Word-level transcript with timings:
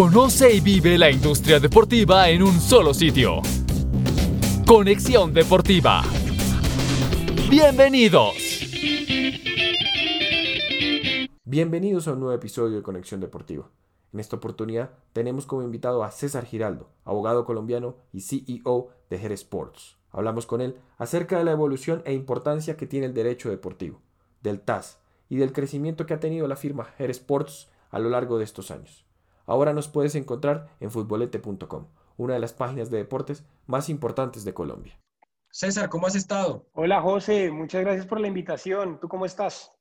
Conoce 0.00 0.54
y 0.54 0.60
vive 0.60 0.96
la 0.96 1.10
industria 1.10 1.60
deportiva 1.60 2.30
en 2.30 2.42
un 2.42 2.58
solo 2.58 2.94
sitio. 2.94 3.42
Conexión 4.66 5.34
Deportiva. 5.34 6.02
Bienvenidos. 7.50 8.34
Bienvenidos 11.44 12.08
a 12.08 12.14
un 12.14 12.20
nuevo 12.20 12.34
episodio 12.34 12.76
de 12.76 12.82
Conexión 12.82 13.20
Deportiva. 13.20 13.68
En 14.14 14.20
esta 14.20 14.36
oportunidad 14.36 14.92
tenemos 15.12 15.44
como 15.44 15.64
invitado 15.64 16.02
a 16.02 16.10
César 16.10 16.46
Giraldo, 16.46 16.88
abogado 17.04 17.44
colombiano 17.44 17.96
y 18.10 18.22
CEO 18.22 18.88
de 19.10 19.16
Her 19.16 19.32
Sports. 19.32 19.98
Hablamos 20.12 20.46
con 20.46 20.62
él 20.62 20.76
acerca 20.96 21.36
de 21.36 21.44
la 21.44 21.52
evolución 21.52 22.00
e 22.06 22.14
importancia 22.14 22.78
que 22.78 22.86
tiene 22.86 23.04
el 23.04 23.12
derecho 23.12 23.50
deportivo, 23.50 24.00
del 24.40 24.62
TAS 24.62 24.98
y 25.28 25.36
del 25.36 25.52
crecimiento 25.52 26.06
que 26.06 26.14
ha 26.14 26.20
tenido 26.20 26.48
la 26.48 26.56
firma 26.56 26.88
Her 26.98 27.10
Sports 27.10 27.68
a 27.90 27.98
lo 27.98 28.08
largo 28.08 28.38
de 28.38 28.44
estos 28.44 28.70
años. 28.70 29.04
Ahora 29.50 29.72
nos 29.72 29.88
puedes 29.88 30.14
encontrar 30.14 30.68
en 30.78 30.92
futbolete.com, 30.92 31.88
una 32.16 32.34
de 32.34 32.38
las 32.38 32.52
páginas 32.52 32.88
de 32.88 32.98
deportes 32.98 33.44
más 33.66 33.88
importantes 33.88 34.44
de 34.44 34.54
Colombia. 34.54 34.96
César, 35.50 35.88
¿cómo 35.88 36.06
has 36.06 36.14
estado? 36.14 36.68
Hola 36.72 37.00
José, 37.00 37.50
muchas 37.50 37.80
gracias 37.80 38.06
por 38.06 38.20
la 38.20 38.28
invitación. 38.28 39.00
¿Tú 39.00 39.08
cómo 39.08 39.26
estás? 39.26 39.72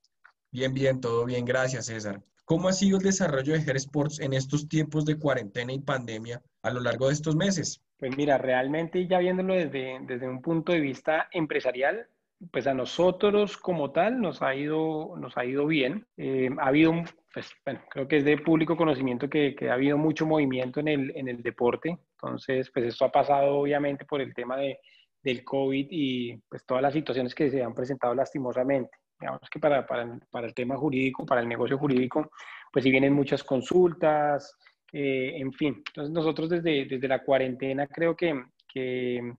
Bien, 0.50 0.74
bien, 0.74 1.00
todo 1.00 1.24
bien, 1.24 1.46
gracias 1.46 1.86
César. 1.86 2.24
¿Cómo 2.46 2.68
ha 2.68 2.74
sido 2.74 2.98
el 2.98 3.04
desarrollo 3.04 3.54
de 3.54 3.60
Her 3.60 3.76
Sports 3.76 4.20
en 4.22 4.34
estos 4.34 4.68
tiempos 4.68 5.06
de 5.06 5.20
cuarentena 5.20 5.72
y 5.72 5.78
pandemia 5.78 6.42
a 6.64 6.72
lo 6.72 6.80
largo 6.80 7.06
de 7.06 7.14
estos 7.14 7.36
meses? 7.36 7.80
Pues 8.00 8.18
mira, 8.18 8.40
realmente 8.40 9.08
ya 9.08 9.20
viéndolo 9.20 9.54
desde, 9.54 10.00
desde 10.08 10.28
un 10.28 10.42
punto 10.42 10.72
de 10.72 10.80
vista 10.80 11.28
empresarial, 11.32 12.08
pues 12.52 12.68
a 12.68 12.74
nosotros 12.74 13.58
como 13.58 13.92
tal 13.92 14.22
nos 14.22 14.42
ha 14.42 14.56
ido, 14.56 15.16
nos 15.18 15.38
ha 15.38 15.46
ido 15.46 15.68
bien. 15.68 16.08
Eh, 16.18 16.50
ha 16.60 16.68
habido, 16.68 16.94
pues, 17.34 17.52
bueno, 17.66 17.82
creo 17.90 18.08
que 18.08 18.18
es 18.18 18.26
de 18.26 18.38
público 18.38 18.78
conocimiento 18.78 19.30
que, 19.30 19.56
que, 19.56 19.70
ha 19.70 19.74
habido 19.74 19.98
mucho 19.98 20.26
movimiento 20.26 20.80
en 20.80 20.88
el, 20.88 21.12
en 21.16 21.28
el 21.28 21.42
deporte. 21.44 21.98
Entonces, 22.14 22.72
pues 22.74 22.86
esto 22.86 23.06
ha 23.06 23.12
pasado 23.12 23.60
obviamente 23.60 24.06
por 24.06 24.22
el 24.22 24.34
tema 24.34 24.58
de, 24.58 24.80
del 25.22 25.44
COVID 25.44 25.88
y 25.90 26.38
pues 26.50 26.66
todas 26.66 26.82
las 26.82 26.94
situaciones 26.94 27.36
que 27.36 27.50
se 27.50 27.64
han 27.64 27.74
presentado 27.74 28.16
lastimosamente. 28.16 28.92
Digamos 29.20 29.50
que 29.52 29.60
para, 29.60 29.86
para, 29.86 30.18
para 30.32 30.48
el 30.48 30.54
tema 30.54 30.78
jurídico, 30.78 31.26
para 31.26 31.42
el 31.42 31.48
negocio 31.48 31.78
jurídico, 31.78 32.32
pues 32.72 32.84
si 32.84 32.92
vienen 32.92 33.14
muchas 33.14 33.44
consultas, 33.44 34.58
eh, 34.94 35.34
en 35.36 35.52
fin. 35.52 35.84
Entonces 35.88 36.14
nosotros 36.14 36.50
desde, 36.50 36.86
desde 36.86 37.08
la 37.08 37.24
cuarentena 37.24 37.86
creo 37.88 38.16
que, 38.16 38.44
que 38.68 39.34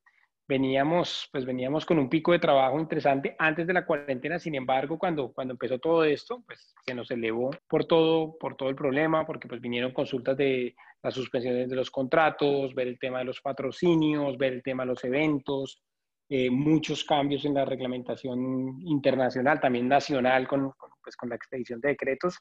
veníamos, 0.51 1.29
pues 1.31 1.45
veníamos 1.45 1.87
con 1.87 1.97
un 2.01 2.11
pico 2.11 2.33
de 2.33 2.41
trabajo 2.41 2.81
interesante 2.81 3.37
antes 3.39 3.69
de 3.69 3.73
la 3.73 3.87
cuarentena, 3.87 4.37
sin 4.41 4.57
embargo, 4.57 4.99
cuando, 4.99 5.33
cuando 5.33 5.53
empezó 5.53 5.79
todo 5.79 6.03
esto, 6.03 6.43
pues 6.45 6.75
se 6.85 6.93
nos 6.93 7.09
elevó 7.13 7.51
por 7.69 7.85
todo, 7.85 8.37
por 8.37 8.57
todo 8.57 8.69
el 8.69 8.75
problema, 8.75 9.25
porque 9.25 9.47
pues 9.47 9.61
vinieron 9.61 9.93
consultas 9.93 10.37
de 10.37 10.75
las 11.05 11.15
suspensiones 11.15 11.71
de 11.71 11.77
los 11.77 11.89
contratos, 11.93 12.75
ver 12.75 12.89
el 12.89 12.99
tema 12.99 13.21
de 13.21 13.27
los 13.27 13.41
patrocinios, 13.41 14.37
ver 14.37 14.55
el 14.55 14.63
tema 14.65 14.83
de 14.83 14.89
los 14.89 15.05
eventos, 15.05 15.85
eh, 16.29 16.51
muchos 16.51 17.05
cambios 17.05 17.45
en 17.45 17.55
la 17.55 17.65
reglamentación 17.65 18.81
internacional, 18.85 19.61
también 19.61 19.87
nacional, 19.87 20.49
con, 20.49 20.73
con, 20.73 20.91
pues, 21.01 21.15
con 21.17 21.29
la 21.29 21.37
expedición 21.37 21.81
de 21.81 21.91
decretos. 21.91 22.41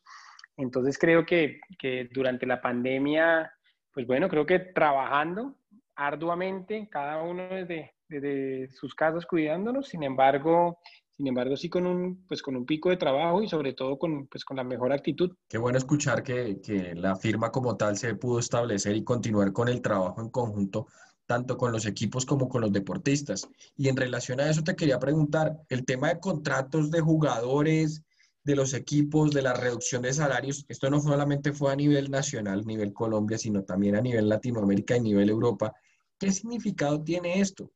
Entonces 0.58 0.98
creo 0.98 1.28
que, 1.28 1.60
que 1.78 2.10
durante 2.12 2.48
la 2.48 2.60
pandemia, 2.60 3.54
pues 3.94 4.08
bueno, 4.08 4.28
creo 4.28 4.48
que 4.48 4.58
trabajando 4.60 5.58
arduamente, 5.96 6.88
cada 6.90 7.22
uno 7.22 7.48
desde, 7.50 7.94
desde 8.10 8.70
sus 8.72 8.96
casas 8.96 9.26
cuidándonos, 9.26 9.88
sin 9.88 10.04
embargo, 10.04 10.80
sin 11.16 11.28
embargo 11.28 11.56
sí 11.56 11.70
con 11.70 11.86
un, 11.86 12.26
pues 12.28 12.42
con 12.42 12.56
un 12.56 12.66
pico 12.66 12.90
de 12.90 12.98
trabajo 12.98 13.42
y 13.42 13.48
sobre 13.48 13.74
todo 13.74 13.98
con, 13.98 14.28
pues 14.28 14.44
con 14.44 14.58
la 14.58 14.64
mejor 14.64 14.92
actitud. 14.92 15.32
Qué 15.48 15.58
bueno 15.58 15.78
escuchar 15.78 16.24
que, 16.24 16.60
que 16.62 16.96
la 16.96 17.16
firma 17.16 17.52
como 17.52 17.78
tal 17.78 17.96
se 17.98 18.16
pudo 18.16 18.40
establecer 18.40 18.96
y 18.96 19.04
continuar 19.04 19.54
con 19.54 19.70
el 19.70 19.82
trabajo 19.82 20.22
en 20.22 20.30
conjunto 20.30 20.88
tanto 21.30 21.58
con 21.58 21.72
los 21.72 21.86
equipos 21.86 22.26
como 22.26 22.50
con 22.50 22.62
los 22.62 22.74
deportistas. 22.74 23.48
Y 23.78 23.88
en 23.88 23.96
relación 23.96 24.40
a 24.40 24.50
eso 24.50 24.64
te 24.64 24.76
quería 24.76 24.98
preguntar, 24.98 25.60
el 25.70 25.86
tema 25.86 26.08
de 26.08 26.20
contratos 26.20 26.90
de 26.90 27.02
jugadores, 27.02 28.02
de 28.44 28.56
los 28.56 28.74
equipos, 28.74 29.30
de 29.30 29.44
la 29.44 29.54
reducción 29.54 30.02
de 30.02 30.12
salarios, 30.12 30.66
esto 30.68 30.90
no 30.90 31.00
solamente 31.00 31.54
fue 31.54 31.72
a 31.72 31.76
nivel 31.76 32.10
nacional, 32.10 32.66
nivel 32.66 32.94
Colombia, 32.94 33.38
sino 33.38 33.64
también 33.64 33.96
a 33.96 34.02
nivel 34.02 34.28
Latinoamérica 34.28 34.98
y 34.98 35.02
nivel 35.02 35.30
Europa. 35.30 35.72
¿Qué 36.18 36.32
significado 36.32 37.04
tiene 37.04 37.40
esto? 37.40 37.72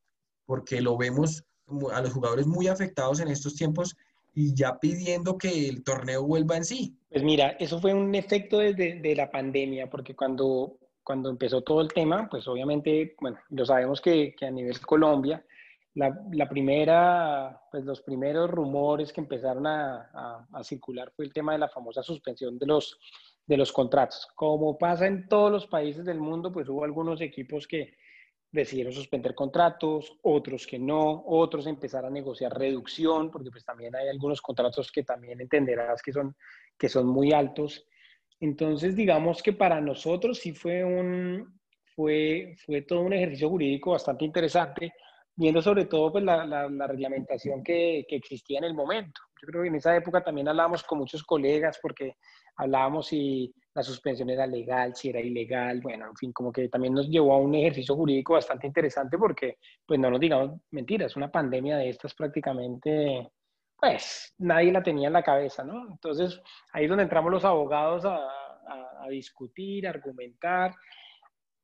Porque 0.45 0.81
lo 0.81 0.97
vemos 0.97 1.43
a 1.93 2.01
los 2.01 2.13
jugadores 2.13 2.45
muy 2.47 2.67
afectados 2.67 3.19
en 3.19 3.29
estos 3.29 3.55
tiempos 3.55 3.95
y 4.33 4.53
ya 4.55 4.79
pidiendo 4.79 5.37
que 5.37 5.69
el 5.69 5.83
torneo 5.83 6.23
vuelva 6.23 6.57
en 6.57 6.65
sí. 6.65 6.97
Pues 7.09 7.23
mira, 7.23 7.49
eso 7.59 7.79
fue 7.79 7.93
un 7.93 8.13
efecto 8.15 8.57
desde 8.57 8.99
de 8.99 9.15
la 9.15 9.29
pandemia, 9.29 9.89
porque 9.89 10.15
cuando, 10.15 10.77
cuando 11.03 11.29
empezó 11.29 11.61
todo 11.61 11.81
el 11.81 11.93
tema, 11.93 12.27
pues 12.29 12.47
obviamente, 12.47 13.15
bueno, 13.21 13.37
lo 13.49 13.65
sabemos 13.65 14.01
que, 14.01 14.33
que 14.35 14.47
a 14.47 14.51
nivel 14.51 14.79
Colombia, 14.81 15.45
la, 15.95 16.19
la, 16.31 16.49
primera, 16.49 17.61
pues 17.71 17.85
los 17.85 18.01
primeros 18.01 18.49
rumores 18.49 19.13
que 19.13 19.21
empezaron 19.21 19.67
a, 19.67 20.09
a, 20.11 20.47
a, 20.51 20.63
circular 20.63 21.11
fue 21.15 21.25
el 21.25 21.33
tema 21.33 21.53
de 21.53 21.59
la 21.59 21.69
famosa 21.69 22.01
suspensión 22.01 22.57
de 22.57 22.65
los, 22.65 22.99
de 23.45 23.57
los 23.57 23.71
contratos. 23.71 24.27
Como 24.33 24.75
pasa 24.79 25.05
en 25.05 25.27
todos 25.27 25.51
los 25.51 25.67
países 25.67 26.03
del 26.03 26.19
mundo, 26.19 26.51
pues 26.51 26.67
hubo 26.67 26.83
algunos 26.83 27.21
equipos 27.21 27.67
que, 27.67 27.93
decidieron 28.53 28.93
suspender 28.93 29.33
contratos, 29.33 30.15
otros 30.21 30.67
que 30.67 30.77
no, 30.77 31.23
otros 31.25 31.65
empezar 31.65 32.05
a 32.05 32.09
negociar 32.11 32.55
reducción, 32.55 33.31
porque 33.31 33.49
pues 33.49 33.65
también 33.65 33.95
hay 33.95 34.07
algunos 34.07 34.41
contratos 34.41 34.91
que 34.91 35.03
también 35.03 35.41
entenderás 35.41 36.03
que 36.03 36.13
son, 36.13 36.35
que 36.77 36.87
son 36.87 37.07
muy 37.07 37.33
altos. 37.33 37.85
Entonces, 38.39 38.95
digamos 38.95 39.41
que 39.41 39.53
para 39.53 39.81
nosotros 39.81 40.37
sí 40.37 40.53
fue 40.53 40.83
un, 40.83 41.59
fue, 41.95 42.55
fue 42.63 42.83
todo 42.83 43.01
un 43.01 43.13
ejercicio 43.13 43.49
jurídico 43.49 43.91
bastante 43.91 44.23
interesante, 44.23 44.93
viendo 45.35 45.59
sobre 45.59 45.85
todo 45.85 46.11
pues, 46.11 46.23
la, 46.23 46.45
la, 46.45 46.69
la 46.69 46.85
reglamentación 46.85 47.63
que, 47.63 48.05
que, 48.07 48.17
existía 48.17 48.59
en 48.59 48.65
el 48.65 48.75
momento. 48.75 49.19
Yo 49.41 49.47
creo 49.47 49.63
que 49.63 49.69
en 49.69 49.75
esa 49.75 49.95
época 49.95 50.23
también 50.23 50.47
hablábamos 50.47 50.83
con 50.83 50.99
muchos 50.99 51.23
colegas 51.23 51.79
porque 51.81 52.17
hablábamos 52.55 53.07
si 53.07 53.51
la 53.75 53.83
suspensión 53.83 54.29
era 54.29 54.45
legal, 54.45 54.95
si 54.95 55.09
era 55.09 55.19
ilegal, 55.19 55.81
bueno, 55.81 56.07
en 56.07 56.15
fin, 56.15 56.31
como 56.31 56.51
que 56.51 56.69
también 56.69 56.93
nos 56.93 57.09
llevó 57.09 57.33
a 57.33 57.37
un 57.37 57.55
ejercicio 57.55 57.95
jurídico 57.95 58.33
bastante 58.33 58.67
interesante 58.67 59.17
porque, 59.17 59.57
pues 59.85 59.99
no 59.99 60.11
nos 60.11 60.19
digamos 60.19 60.59
mentiras, 60.71 61.15
una 61.15 61.31
pandemia 61.31 61.77
de 61.77 61.89
estas 61.89 62.13
prácticamente, 62.13 63.31
pues 63.79 64.33
nadie 64.37 64.71
la 64.71 64.83
tenía 64.83 65.07
en 65.07 65.13
la 65.13 65.23
cabeza, 65.23 65.63
¿no? 65.63 65.87
Entonces 65.89 66.39
ahí 66.71 66.83
es 66.83 66.89
donde 66.89 67.03
entramos 67.03 67.31
los 67.31 67.45
abogados 67.45 68.05
a, 68.05 68.19
discutir, 69.09 69.85
a 69.85 69.89
argumentar. 69.89 70.73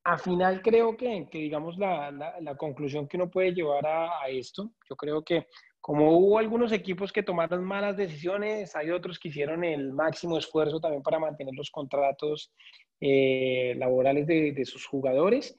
Al 0.03 0.19
final 0.19 0.61
creo 0.61 0.97
que, 0.97 1.27
que 1.31 1.37
digamos, 1.37 1.77
la, 1.77 2.11
la, 2.11 2.57
conclusión 2.57 3.07
que 3.07 3.15
uno 3.15 3.29
puede 3.29 3.53
llevar 3.53 3.85
a 3.87 4.27
esto, 4.27 4.71
yo 4.89 4.95
creo 4.97 5.23
que 5.23 5.47
como 5.81 6.17
hubo 6.17 6.37
algunos 6.39 6.71
equipos 6.71 7.11
que 7.11 7.23
tomaron 7.23 7.63
malas 7.63 7.95
decisiones, 7.95 8.75
hay 8.75 8.91
otros 8.91 9.17
que 9.17 9.29
hicieron 9.29 9.63
el 9.63 9.93
máximo 9.93 10.37
esfuerzo 10.37 10.79
también 10.79 11.01
para 11.01 11.19
mantener 11.19 11.53
los 11.55 11.71
contratos 11.71 12.51
eh, 12.99 13.73
laborales 13.77 14.27
de, 14.27 14.65
sus 14.65 14.85
jugadores. 14.85 15.57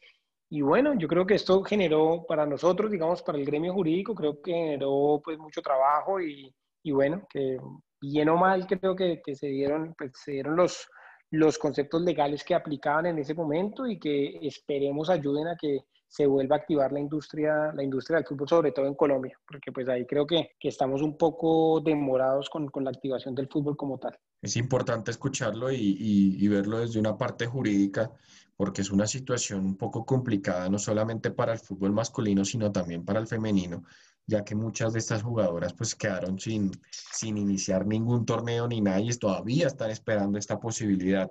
Y 0.51 0.61
bueno, 0.63 0.99
yo 0.99 1.09
creo 1.09 1.27
que 1.27 1.35
esto 1.35 1.63
generó 1.63 2.27
para 2.29 2.45
nosotros, 2.45 2.91
digamos, 2.91 3.23
para 3.23 3.39
el 3.39 3.47
gremio 3.47 3.73
jurídico, 3.73 4.15
creo 4.15 4.43
que 4.43 4.53
generó 4.53 5.21
pues 5.25 5.39
mucho 5.39 5.63
trabajo 5.63 6.21
y, 6.21 6.55
y 6.83 6.91
bueno, 6.93 7.27
que 7.31 7.57
bien 8.01 8.29
o 8.29 8.37
mal 8.37 8.67
creo 8.67 8.97
que, 8.97 9.23
que, 9.25 9.35
se, 9.35 9.47
dieron, 9.49 9.95
pues, 9.97 10.13
se 10.15 10.33
dieron 10.33 10.57
los, 10.57 10.89
los 11.31 11.59
conceptos 11.59 12.03
legales 12.03 12.45
que 12.45 12.55
aplicaban 12.55 13.07
en 13.07 13.19
ese 13.19 13.35
momento 13.35 13.87
y 13.87 13.99
que 13.99 14.39
esperemos 14.43 15.09
ayuden 15.09 15.49
a 15.49 15.57
que 15.57 15.81
se 16.11 16.27
vuelva 16.27 16.57
a 16.57 16.59
activar 16.59 16.93
la 16.93 16.99
industria, 16.99 17.73
la 17.73 17.85
industria 17.85 18.17
del 18.17 18.27
fútbol, 18.27 18.49
sobre 18.49 18.73
todo 18.73 18.85
en 18.87 18.95
Colombia, 18.95 19.39
porque 19.47 19.71
pues 19.71 19.89
ahí 19.89 20.05
creo 20.05 20.27
que, 20.27 20.51
que 20.59 20.67
estamos 20.67 21.03
un 21.03 21.17
poco 21.17 21.81
demorados 21.81 22.51
con, 22.51 22.67
con, 22.67 22.83
la 22.83 22.91
activación 22.91 23.33
del 23.33 23.47
fútbol 23.47 23.77
como 23.77 23.97
tal. 23.97 24.19
Es 24.43 24.57
importante 24.57 25.13
escucharlo 25.13 25.71
y, 25.71 25.97
y, 26.37 26.49
verlo 26.49 26.81
desde 26.81 26.99
una 26.99 27.17
parte 27.17 27.47
jurídica, 27.47 28.11
porque 28.57 28.81
es 28.81 28.91
una 28.91 29.07
situación 29.07 29.65
un 29.65 29.77
poco 29.77 30.05
complicada, 30.05 30.69
no 30.69 30.81
solamente 30.81 31.31
para 31.31 31.53
el 31.53 31.61
fútbol 31.61 31.93
masculino, 31.93 32.45
sino 32.45 32.73
también 32.73 33.05
para 33.05 33.21
el 33.21 33.29
femenino, 33.29 33.85
ya 34.27 34.43
que 34.45 34.57
muchas 34.57 34.93
de 34.93 34.99
estas 34.99 35.23
jugadoras 35.23 35.75
pues 35.75 35.95
quedaron 35.95 36.41
sin, 36.41 36.73
sin 36.91 37.39
iniciar 37.39 37.87
ningún 37.87 38.27
torneo 38.27 38.67
ni 38.67 38.81
nada 38.81 39.01
y 39.01 39.11
todavía 39.11 39.69
están 39.69 39.93
esperando 39.93 40.39
esta 40.39 40.59
posibilidad. 40.59 41.31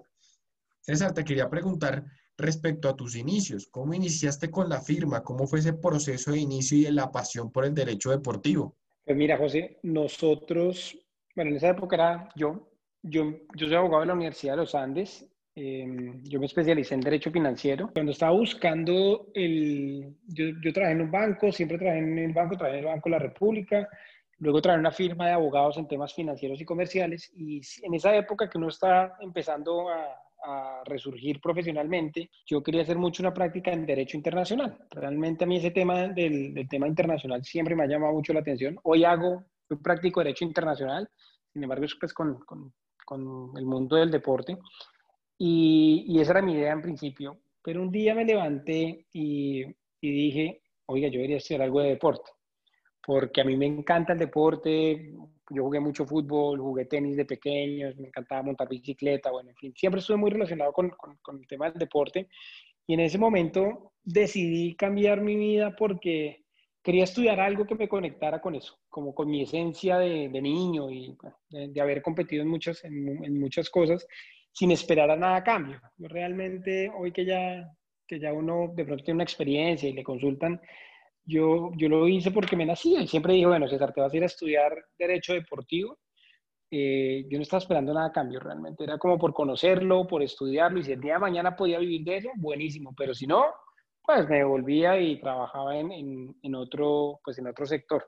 César, 0.80 1.13
te 1.13 1.25
quería 1.25 1.50
preguntar, 1.50 2.06
respecto 2.39 2.89
a 2.89 2.95
tus 2.95 3.15
inicios. 3.15 3.68
¿Cómo 3.68 3.94
iniciaste 3.94 4.50
con 4.50 4.69
la 4.69 4.81
firma? 4.81 5.24
¿Cómo 5.24 5.45
fue 5.45 5.59
ese 5.59 5.74
proceso 5.74 6.31
de 6.31 6.39
inicio 6.39 6.77
y 6.77 6.83
de 6.83 6.91
la 6.91 7.12
pasión 7.12 7.51
por 7.51 7.65
el 7.65 7.74
derecho 7.74 8.09
deportivo? 8.12 8.75
Pues 9.06 9.18
mira, 9.18 9.38
José, 9.38 9.80
nosotros, 9.83 10.97
bueno, 11.36 11.51
en 11.51 11.57
esa 11.57 11.69
época 11.69 11.95
era 11.95 12.30
yo, 12.36 12.69
yo, 13.03 13.31
yo 13.56 13.68
soy 13.68 13.75
abogado 13.75 14.01
de 14.01 14.07
la 14.07 14.13
Universidad 14.13 14.53
de 14.53 14.57
los 14.57 14.75
Andes, 14.75 15.25
eh, 15.56 15.86
yo 16.24 16.39
me 16.39 16.45
especialicé 16.45 16.95
en 16.95 17.01
Derecho 17.01 17.31
Financiero. 17.31 17.89
Cuando 17.94 18.12
estaba 18.12 18.31
buscando 18.31 19.27
el, 19.33 20.15
yo, 20.27 20.45
yo 20.63 20.74
trabajé 20.74 20.94
en 20.94 21.01
un 21.01 21.12
banco, 21.12 21.51
siempre 21.51 21.77
trabajé 21.77 22.00
en 22.00 22.18
el 22.18 22.33
banco, 22.33 22.56
trabajé 22.56 22.80
en 22.80 22.85
el 22.85 22.92
Banco 22.92 23.09
de 23.09 23.12
la 23.12 23.19
República, 23.19 23.89
Luego 24.39 24.62
en 24.63 24.80
una 24.80 24.92
firma 24.92 25.27
de 25.27 25.33
abogados 25.33 25.77
en 25.77 25.88
temas 25.88 26.13
financieros 26.13 26.62
y 26.62 26.65
comerciales 26.65 27.30
y 27.35 27.62
en 27.83 27.94
esa 27.94 28.15
época 28.15 28.50
que 28.50 28.57
uno 28.57 28.69
está 28.69 29.18
empezando 29.19 29.89
a, 29.89 30.15
a, 30.44 30.81
resurgir 30.86 31.39
profesionalmente, 31.41 32.30
yo 32.45 32.63
quería 32.63 32.81
hacer 32.81 32.97
mucho 32.97 33.21
una 33.21 33.33
práctica 33.33 33.71
en 33.71 33.86
Derecho 33.86 34.18
Internacional. 34.18 34.77
Realmente 34.89 35.44
a 35.44 35.47
mí 35.47 35.57
ese 35.57 35.71
tema 35.71 36.07
del, 36.07 36.68
tema 36.69 36.88
internacional 36.88 37.44
siempre 37.44 37.75
me 37.75 37.83
ha 37.83 37.88
llamado 37.88 38.13
mucho 38.13 38.33
la 38.33 38.39
atención. 38.39 38.77
Hoy 38.83 39.03
hago, 39.03 39.45
un 39.69 39.81
práctico 39.81 40.21
Derecho 40.21 40.45
Internacional, 40.45 41.09
sin 41.53 41.63
embargo, 41.63 41.86
es 41.86 41.95
pues 42.00 42.13
con, 42.13 42.39
con, 42.39 42.74
con 43.06 43.51
el 43.57 43.65
mundo 43.65 43.95
del 43.95 44.12
deporte. 44.12 44.57
Y, 45.38 46.06
y, 46.07 46.19
esa 46.19 46.31
era 46.31 46.42
mi 46.42 46.53
idea 46.53 46.74
en 46.74 46.81
principio. 46.81 47.39
Pero 47.62 47.81
un 47.81 47.92
día 47.92 48.15
me 48.15 48.25
levanté 48.25 49.06
y, 49.13 49.63
y 50.01 50.12
dije, 50.12 50.62
oiga, 50.85 51.07
yo 51.07 51.18
debería 51.18 51.38
hacer 51.38 51.62
algo 51.62 51.81
de 51.81 51.89
deporte, 51.89 52.31
porque 53.06 53.42
a 53.42 53.44
mí 53.44 53.56
me 53.57 53.66
encanta 53.66 54.13
el 54.13 54.19
deporte, 54.19 55.13
yo 55.50 55.63
jugué 55.63 55.80
mucho 55.80 56.06
fútbol, 56.06 56.60
jugué 56.60 56.86
tenis 56.86 57.18
de 57.18 57.25
pequeños, 57.25 57.98
me 57.98 58.07
encantaba 58.07 58.44
montar 58.44 58.68
bicicleta, 58.68 59.31
bueno, 59.31 59.50
en 59.50 59.56
fin, 59.56 59.74
siempre 59.75 60.00
estuve 60.00 60.18
muy 60.18 60.31
relacionado 60.31 60.72
con, 60.74 60.90
con, 60.90 61.40
el 61.40 61.48
tema 61.48 61.69
del 61.69 61.80
deporte 61.80 62.28
y 62.86 62.94
en 62.94 63.00
ese 63.01 63.18
momento 63.18 63.94
decidí 64.04 64.75
cambiar 64.75 65.22
mi 65.22 65.36
vida 65.36 65.75
porque 65.75 66.44
quería 66.84 67.04
estudiar 67.04 67.40
algo 67.40 67.66
que 67.66 67.75
me 67.75 67.88
conectara 67.88 68.42
con 68.42 68.56
eso, 68.56 68.78
como 68.90 69.13
con 69.13 69.30
mi 69.30 69.44
esencia 69.44 69.98
de, 69.98 70.30
de 70.30 70.42
niño 70.42 70.90
y 70.90 71.18
de, 71.50 71.81
haber 71.81 72.02
competido 72.02 72.44
en 72.44 72.50
muchas, 72.50 72.84
en, 72.84 73.24
en, 73.24 73.40
muchas 73.40 73.69
cosas 73.69 74.06
sin 74.52 74.72
esperar 74.72 75.12
a 75.12 75.16
nada 75.16 75.38
a 75.38 75.44
cambio. 75.44 75.80
Yo 75.98 76.07
realmente, 76.07 76.92
hoy 76.95 77.12
que 77.12 77.25
ya, 77.25 77.72
que 78.07 78.19
ya 78.19 78.34
uno 78.34 78.72
de 78.74 78.86
pronto 78.86 79.04
tiene 79.04 79.18
una 79.18 79.24
experiencia 79.24 79.90
y 79.90 79.94
le 79.94 80.04
consultan, 80.04 80.60
yo, 81.30 81.72
yo 81.78 81.88
lo 81.88 82.08
hice 82.08 82.31
porque 82.31 82.56
me 82.56 82.66
nacía 82.66 83.02
y 83.02 83.08
siempre 83.08 83.34
dije, 83.34 83.46
bueno, 83.46 83.68
César, 83.68 83.94
te 83.94 84.02
vas 84.02 84.12
a 84.12 84.18
ir 84.18 84.24
a 84.24 84.26
estudiar 84.26 84.74
Derecho 84.98 85.34
Deportivo. 85.34 86.00
Eh, 86.72 87.26
yo 87.30 87.38
no 87.38 87.44
estaba 87.44 87.60
esperando 87.60 87.94
nada 87.94 88.08
a 88.08 88.12
cambio 88.12 88.40
realmente, 88.40 88.84
era 88.84 88.98
como 88.98 89.18
por 89.18 89.34
conocerlo, 89.34 90.06
por 90.06 90.22
estudiarlo 90.22 90.80
y 90.80 90.84
si 90.84 90.92
el 90.92 91.02
día 91.02 91.14
de 91.14 91.20
mañana 91.20 91.56
podía 91.56 91.80
vivir 91.80 92.04
de 92.04 92.18
eso, 92.18 92.30
buenísimo, 92.36 92.94
pero 92.96 93.14
si 93.16 93.26
no, 93.26 93.46
pues 94.04 94.28
me 94.30 94.44
volvía 94.44 95.00
y 95.00 95.20
trabajaba 95.20 95.78
en, 95.78 96.36
en, 96.42 96.56
otro, 96.56 97.20
pues 97.24 97.38
en 97.40 97.48
otro 97.48 97.66
sector. 97.66 98.08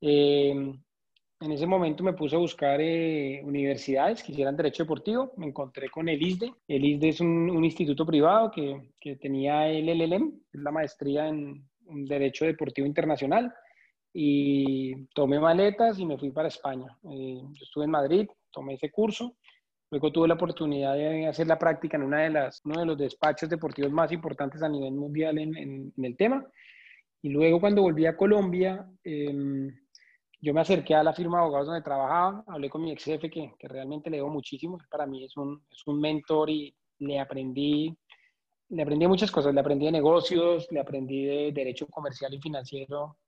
Eh, 0.00 0.50
en 0.50 1.50
ese 1.50 1.66
momento 1.66 2.04
me 2.04 2.12
puse 2.12 2.36
a 2.36 2.38
buscar 2.38 2.80
eh, 2.80 3.40
universidades 3.44 4.22
que 4.22 4.30
hicieran 4.30 4.56
derecho 4.56 4.84
deportivo. 4.84 5.32
Me 5.36 5.46
encontré 5.46 5.88
con 5.90 6.08
el 6.08 6.22
ISDE. 6.22 6.52
El 6.68 6.84
ISDE 6.84 7.08
es 7.08 7.20
un, 7.20 7.50
un 7.50 7.64
instituto 7.64 8.06
privado 8.06 8.52
que, 8.52 8.90
que, 9.00 9.16
tenía 9.16 9.68
el 9.68 9.86
LLM, 9.86 10.40
la 10.52 10.70
maestría 10.70 11.26
en, 11.26 11.68
Derecho 11.92 12.44
Deportivo 12.44 12.86
Internacional 12.86 13.52
y 14.12 15.06
tomé 15.14 15.40
maletas 15.40 15.98
y 15.98 16.06
me 16.06 16.18
fui 16.18 16.30
para 16.30 16.48
España. 16.48 16.86
Eh, 17.10 17.40
yo 17.40 17.62
estuve 17.62 17.84
en 17.84 17.90
Madrid, 17.90 18.28
tomé 18.50 18.74
ese 18.74 18.90
curso, 18.90 19.36
luego 19.90 20.12
tuve 20.12 20.28
la 20.28 20.34
oportunidad 20.34 20.94
de 20.94 21.26
hacer 21.26 21.46
la 21.46 21.58
práctica 21.58 21.96
en 21.96 22.04
una 22.04 22.22
de 22.22 22.30
las, 22.30 22.60
uno 22.64 22.80
de 22.80 22.86
los 22.86 22.98
despachos 22.98 23.48
deportivos 23.48 23.90
más 23.90 24.12
importantes 24.12 24.62
a 24.62 24.68
nivel 24.68 24.92
mundial 24.92 25.38
en, 25.38 25.56
en, 25.56 25.92
el 25.96 26.16
tema. 26.16 26.44
Y 27.22 27.30
luego 27.30 27.60
cuando 27.60 27.82
volví 27.82 28.04
a 28.06 28.16
Colombia, 28.16 28.84
eh, 29.04 29.70
yo 30.40 30.52
me 30.52 30.60
acerqué 30.60 30.94
a 30.94 31.04
la 31.04 31.14
firma 31.14 31.38
de 31.38 31.44
abogados 31.44 31.68
donde 31.68 31.82
trabajaba, 31.82 32.42
hablé 32.48 32.68
con 32.68 32.82
mi 32.82 32.90
ex 32.90 33.04
jefe 33.04 33.30
que, 33.30 33.54
que 33.58 33.68
realmente 33.68 34.10
le 34.10 34.16
debo 34.16 34.28
muchísimo, 34.28 34.76
para 34.90 35.06
mí 35.06 35.24
es 35.24 35.36
un, 35.36 35.62
es 35.70 35.86
un 35.86 36.00
mentor 36.00 36.50
y 36.50 36.74
le 36.98 37.20
aprendí 37.20 37.96
le 38.72 38.82
aprendí 38.82 39.06
muchas 39.06 39.30
cosas, 39.30 39.52
le 39.52 39.60
aprendí 39.60 39.84
de 39.86 39.92
negocios, 39.92 40.66
le 40.70 40.80
aprendí 40.80 41.26
de 41.26 41.52
derecho 41.52 41.86
comercial 41.88 42.32
y 42.32 42.40
financiero 42.40 43.18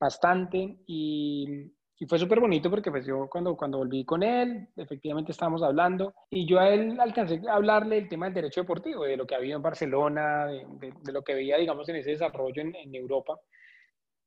bastante 0.00 0.78
y, 0.86 1.70
y 1.98 2.06
fue 2.06 2.18
súper 2.18 2.40
bonito 2.40 2.70
porque 2.70 2.90
pues 2.90 3.04
yo 3.04 3.28
cuando, 3.28 3.54
cuando 3.54 3.78
volví 3.78 4.04
con 4.06 4.22
él, 4.22 4.68
efectivamente 4.76 5.32
estábamos 5.32 5.62
hablando 5.62 6.14
y 6.30 6.46
yo 6.46 6.58
a 6.58 6.70
él 6.70 6.98
alcancé 6.98 7.42
a 7.46 7.56
hablarle 7.56 7.96
del 7.96 8.08
tema 8.08 8.26
del 8.26 8.34
derecho 8.34 8.62
deportivo, 8.62 9.04
de 9.04 9.18
lo 9.18 9.26
que 9.26 9.34
había 9.34 9.56
en 9.56 9.62
Barcelona, 9.62 10.46
de, 10.46 10.94
de, 11.02 11.12
lo 11.12 11.22
que 11.22 11.34
veía, 11.34 11.58
digamos, 11.58 11.86
en 11.90 11.96
ese 11.96 12.12
desarrollo 12.12 12.62
en, 12.62 12.74
en, 12.74 12.94
Europa. 12.94 13.38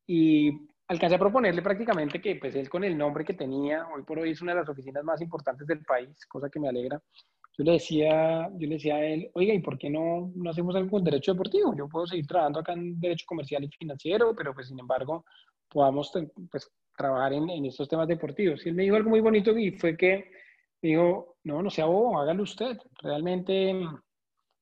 Y 0.05 0.51
alcancé 0.87 1.15
a 1.15 1.19
proponerle 1.19 1.63
prácticamente 1.63 2.21
que 2.21 2.35
pues 2.35 2.53
él 2.55 2.69
con 2.69 2.83
el 2.83 2.95
nombre 2.95 3.25
que 3.25 3.33
tenía, 3.33 3.87
hoy 3.87 4.03
por 4.03 4.19
hoy 4.19 4.31
es 4.31 4.41
una 4.43 4.53
de 4.53 4.59
las 4.59 4.69
oficinas 4.69 5.03
más 5.03 5.21
importantes 5.21 5.65
del 5.65 5.83
país, 5.83 6.23
cosa 6.27 6.49
que 6.49 6.59
me 6.59 6.69
alegra, 6.69 7.01
yo 7.57 7.65
le 7.65 7.73
decía, 7.73 8.49
yo 8.53 8.67
le 8.67 8.75
decía 8.75 8.95
a 8.95 9.05
él, 9.05 9.29
oiga, 9.33 9.53
¿y 9.53 9.59
por 9.59 9.77
qué 9.77 9.89
no, 9.89 10.31
no 10.35 10.49
hacemos 10.49 10.75
algo 10.75 10.89
con 10.89 11.03
derecho 11.03 11.33
deportivo? 11.33 11.75
Yo 11.75 11.87
puedo 11.89 12.07
seguir 12.07 12.25
trabajando 12.25 12.59
acá 12.59 12.73
en 12.73 12.99
derecho 12.99 13.25
comercial 13.27 13.63
y 13.63 13.69
financiero, 13.69 14.33
pero 14.35 14.53
pues 14.53 14.67
sin 14.67 14.79
embargo 14.79 15.25
podamos 15.67 16.11
pues, 16.49 16.71
trabajar 16.95 17.33
en, 17.33 17.49
en 17.49 17.65
estos 17.65 17.89
temas 17.89 18.07
deportivos. 18.07 18.65
Y 18.65 18.69
él 18.69 18.75
me 18.75 18.83
dijo 18.83 18.95
algo 18.95 19.09
muy 19.09 19.19
bonito 19.19 19.57
y 19.57 19.71
fue 19.71 19.97
que 19.97 20.31
me 20.81 20.89
dijo, 20.89 21.37
no, 21.43 21.61
no 21.61 21.69
sea 21.69 21.85
bobo, 21.85 22.19
hágalo 22.19 22.43
usted. 22.43 22.77
Realmente, 23.01 23.75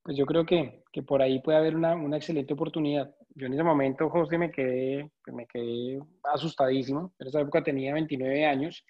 pues 0.02 0.18
yo 0.18 0.26
creo 0.26 0.46
que, 0.46 0.84
que 0.92 1.04
por 1.04 1.22
ahí 1.22 1.40
puede 1.42 1.58
haber 1.58 1.76
una, 1.76 1.96
una, 1.96 2.18
excelente 2.18 2.54
oportunidad. 2.54 3.14
Yo 3.36 3.48
en 3.48 3.54
ese 3.54 3.64
momento, 3.64 4.10
José, 4.10 4.38
me 4.38 4.52
quedé, 4.52 5.10
me 5.28 5.46
quedé 5.46 6.00
asustadísimo. 6.34 7.14
En 7.20 7.28
esa 7.28 7.42
época 7.42 7.64
tenía 7.64 7.94
29 7.94 8.46
años 8.46 8.84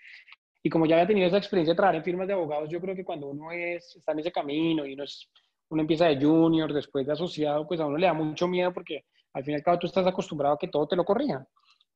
y 0.61 0.69
como 0.69 0.85
ya 0.85 0.95
había 0.95 1.07
tenido 1.07 1.27
esa 1.27 1.37
experiencia 1.37 1.73
de 1.73 1.77
trabajar 1.77 1.95
en 1.95 2.03
firmas 2.03 2.27
de 2.27 2.33
abogados, 2.33 2.69
yo 2.69 2.81
creo 2.81 2.95
que 2.95 3.05
cuando 3.05 3.27
uno 3.27 3.51
es, 3.51 3.95
está 3.95 4.11
en 4.11 4.19
ese 4.19 4.31
camino 4.31 4.85
y 4.85 4.93
uno, 4.93 5.03
es, 5.03 5.29
uno 5.69 5.81
empieza 5.81 6.05
de 6.05 6.23
junior, 6.23 6.73
después 6.73 7.05
de 7.05 7.13
asociado, 7.13 7.65
pues 7.67 7.79
a 7.79 7.85
uno 7.85 7.97
le 7.97 8.07
da 8.07 8.13
mucho 8.13 8.47
miedo 8.47 8.73
porque 8.73 9.05
al 9.33 9.43
fin 9.43 9.53
y 9.53 9.55
al 9.55 9.63
cabo 9.63 9.79
tú 9.79 9.87
estás 9.87 10.05
acostumbrado 10.05 10.55
a 10.55 10.59
que 10.59 10.67
todo 10.67 10.87
te 10.87 10.95
lo 10.95 11.05
corrija. 11.05 11.47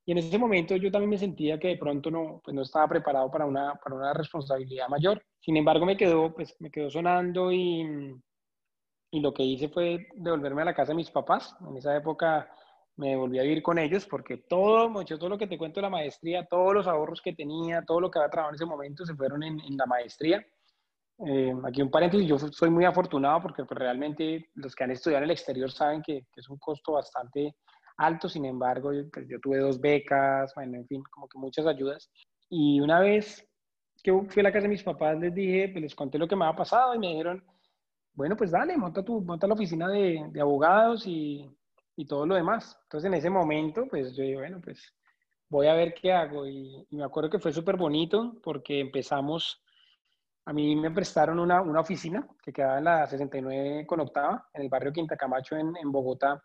Y 0.06 0.12
en 0.12 0.18
ese 0.18 0.38
momento 0.38 0.76
yo 0.76 0.92
también 0.92 1.10
me 1.12 1.18
sentía 1.18 1.58
que 1.58 1.70
de 1.70 1.78
pronto 1.78 2.12
no, 2.12 2.42
pues 2.44 2.54
no 2.54 2.62
estaba 2.62 2.88
preparado 2.88 3.32
para 3.32 3.46
una, 3.46 3.76
para 3.76 3.96
una 3.96 4.14
responsabilidad 4.14 4.90
mayor. 4.90 5.24
Sin 5.40 5.56
embargo, 5.56 5.86
me 5.86 5.96
quedó, 5.96 6.34
pues, 6.34 6.56
me 6.60 6.70
quedó 6.70 6.90
sonando 6.90 7.52
y, 7.52 8.14
y 9.12 9.20
lo 9.22 9.34
que 9.34 9.44
hice 9.44 9.70
fue 9.70 10.08
devolverme 10.16 10.62
a 10.64 10.66
la 10.66 10.76
casa 10.76 10.92
de 10.92 10.98
mis 10.98 11.10
papás. 11.10 11.56
En 11.68 11.78
esa 11.78 11.96
época 11.96 12.50
me 12.96 13.16
volví 13.16 13.40
a 13.40 13.44
vivir 13.44 13.64
con 13.64 13.80
ellos 13.80 14.06
porque 14.06 14.38
todo, 14.38 14.90
mucho, 14.90 15.18
todo 15.18 15.30
lo 15.30 15.38
que 15.38 15.48
te 15.48 15.58
cuento 15.58 15.80
de 15.80 15.84
la 15.84 15.90
maestría, 15.90 16.46
todos 16.46 16.74
los 16.74 16.88
ahorros 16.88 17.22
que 17.22 17.34
tenía, 17.34 17.84
todo 17.84 18.00
lo 18.00 18.12
que 18.12 18.20
había 18.20 18.30
trabajado 18.30 18.52
en 18.52 18.56
ese 18.56 18.66
momento 18.66 19.06
se 19.06 19.16
fueron 19.16 19.44
en, 19.44 19.60
en 19.60 19.78
la 19.78 19.86
maestría. 19.86 20.46
Eh, 21.26 21.54
aquí 21.64 21.82
un 21.82 21.92
paréntesis, 21.92 22.28
yo 22.28 22.38
soy 22.38 22.70
muy 22.70 22.86
afortunado 22.86 23.42
porque 23.42 23.66
pues, 23.66 23.80
realmente 23.80 24.50
los 24.56 24.76
que 24.76 24.84
han 24.84 24.92
estudiado 24.92 25.24
en 25.24 25.26
el 25.26 25.32
exterior 25.32 25.72
saben 25.72 26.02
que, 26.02 26.26
que 26.32 26.42
es 26.42 26.50
un 26.50 26.58
costo 26.58 26.94
bastante 26.94 27.56
alto, 27.98 28.28
sin 28.28 28.46
embargo, 28.46 28.94
yo, 28.94 29.04
pues, 29.12 29.28
yo, 29.28 29.40
tuve 29.40 29.60
dos 29.60 29.80
becas, 29.80 30.54
bueno, 30.56 30.78
en 30.78 30.88
fin, 30.88 31.04
como 31.12 31.28
que 31.28 31.38
muchas 31.38 31.66
ayudas. 31.66 32.12
Y 32.50 32.80
una 32.80 33.00
vez 33.00 33.48
que 34.04 34.12
fui 34.12 34.40
a 34.42 34.44
la 34.44 34.52
casa 34.52 34.64
de 34.64 34.70
mis 34.70 34.84
papás, 34.84 35.18
les 35.20 35.34
dije, 35.34 35.70
pues 35.70 35.82
les 35.82 35.96
conté 35.96 36.18
lo 36.18 36.28
que 36.28 36.36
me 36.36 36.46
había 36.46 36.58
pasado 36.58 36.94
y 36.94 37.00
me 37.00 37.10
dijeron, 37.10 37.44
bueno, 38.14 38.36
pues 38.36 38.52
dale, 38.52 38.78
monta, 38.78 39.04
tu, 39.04 39.22
monta 39.22 39.48
la 39.48 39.54
oficina 39.54 39.88
de, 39.88 40.26
de 40.32 40.42
abogados 40.42 41.08
y, 41.08 41.50
y 41.96 42.06
todo 42.06 42.26
lo 42.26 42.36
demás. 42.36 42.78
Entonces 42.84 43.08
en 43.08 43.16
ese 43.16 43.30
momento, 43.30 43.88
pues 43.90 44.16
yo 44.16 44.24
digo, 44.24 44.40
bueno, 44.40 44.60
pues 44.62 44.94
voy 45.50 45.68
a 45.68 45.74
ver 45.74 45.94
qué 45.94 46.12
hago. 46.12 46.48
Y, 46.48 46.88
me 46.92 47.04
acuerdo 47.04 47.30
que 47.30 47.40
fue 47.40 47.54
súper 47.54 47.78
bonito 47.78 48.40
porque 48.44 48.80
empezamos, 48.80 49.62
a 50.46 50.54
mí 50.54 50.76
me 50.76 50.92
prestaron 50.92 51.40
una, 51.40 51.62
una, 51.62 51.82
oficina 51.82 52.28
que 52.44 52.52
quedaba 52.52 52.80
en 52.80 52.84
la 52.86 53.08
69 53.08 53.86
con 53.88 54.00
octava, 54.00 54.48
en 54.54 54.64
el 54.64 54.70
barrio 54.70 54.92
Quinta 54.92 55.16
Camacho 55.16 55.56
en, 55.56 55.76
en, 55.78 55.92
Bogotá. 55.92 56.44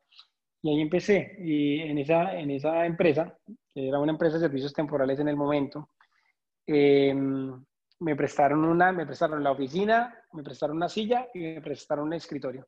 Y 0.62 0.70
ahí 0.70 0.80
empecé. 0.80 1.36
Y 1.38 1.80
en 1.80 1.98
esa, 1.98 2.38
en 2.38 2.50
esa 2.50 2.84
empresa, 2.84 3.36
que 3.72 3.88
era 3.88 3.98
una 3.98 4.12
empresa 4.12 4.36
de 4.36 4.42
servicios 4.42 4.72
temporales 4.72 5.18
en 5.20 5.28
el 5.28 5.36
momento, 5.36 5.90
eh, 6.66 7.14
me 8.00 8.14
prestaron 8.14 8.64
una, 8.64 8.92
me 8.92 9.06
prestaron 9.06 9.42
la 9.42 9.52
oficina, 9.52 10.14
me 10.32 10.42
prestaron 10.42 10.76
una 10.76 10.88
silla 10.88 11.28
y 11.34 11.40
me 11.40 11.60
prestaron 11.60 12.06
un 12.06 12.12
escritorio. 12.12 12.66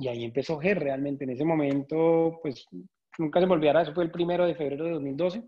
Y 0.00 0.08
ahí 0.08 0.24
empezó 0.24 0.58
GER 0.58 0.80
realmente. 0.80 1.24
En 1.24 1.30
ese 1.30 1.44
momento, 1.44 2.38
pues 2.42 2.66
nunca 3.18 3.38
se 3.38 3.46
me 3.46 3.52
olvidará, 3.52 3.82
eso 3.82 3.92
fue 3.92 4.02
el 4.02 4.10
primero 4.10 4.46
de 4.46 4.54
febrero 4.54 4.86
de 4.86 4.92
2012. 4.92 5.44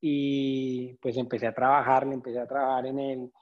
Y 0.00 0.94
pues 0.94 1.16
empecé 1.16 1.48
a 1.48 1.54
trabajar, 1.54 2.06
le 2.06 2.14
empecé 2.14 2.38
a 2.38 2.46
trabajar 2.46 2.86
en 2.86 2.98
el 3.00 3.32